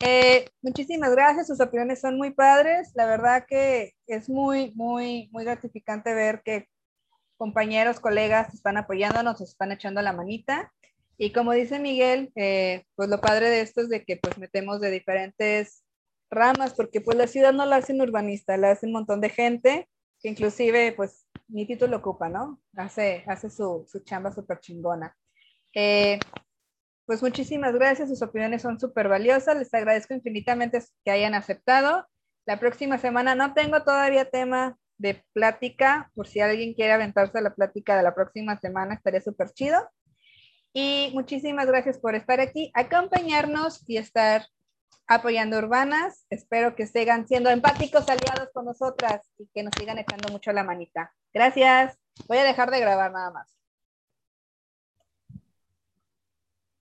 [0.00, 2.92] Eh, muchísimas gracias, sus opiniones son muy padres.
[2.94, 6.68] La verdad que es muy, muy, muy gratificante ver que
[7.36, 10.72] compañeros, colegas están apoyándonos, están echando la manita.
[11.18, 14.80] Y como dice Miguel, eh, pues lo padre de esto es de que pues metemos
[14.80, 15.84] de diferentes
[16.30, 19.28] ramas, porque pues la ciudad no la hace un urbanista, la hace un montón de
[19.28, 19.88] gente
[20.22, 22.60] que inclusive, pues, mi título ocupa, ¿no?
[22.76, 25.16] Hace, hace su, su chamba súper chingona.
[25.74, 26.18] Eh,
[27.04, 32.06] pues muchísimas gracias, sus opiniones son súper valiosas, les agradezco infinitamente que hayan aceptado.
[32.46, 37.42] La próxima semana no tengo todavía tema de plática, por si alguien quiere aventarse a
[37.42, 39.78] la plática de la próxima semana, estaría súper chido.
[40.72, 44.46] Y muchísimas gracias por estar aquí, acompañarnos y estar
[45.06, 46.26] apoyando urbanas.
[46.30, 50.64] Espero que sigan siendo empáticos aliados con nosotras y que nos sigan echando mucho la
[50.64, 51.12] manita.
[51.32, 51.98] Gracias.
[52.28, 53.61] Voy a dejar de grabar nada más.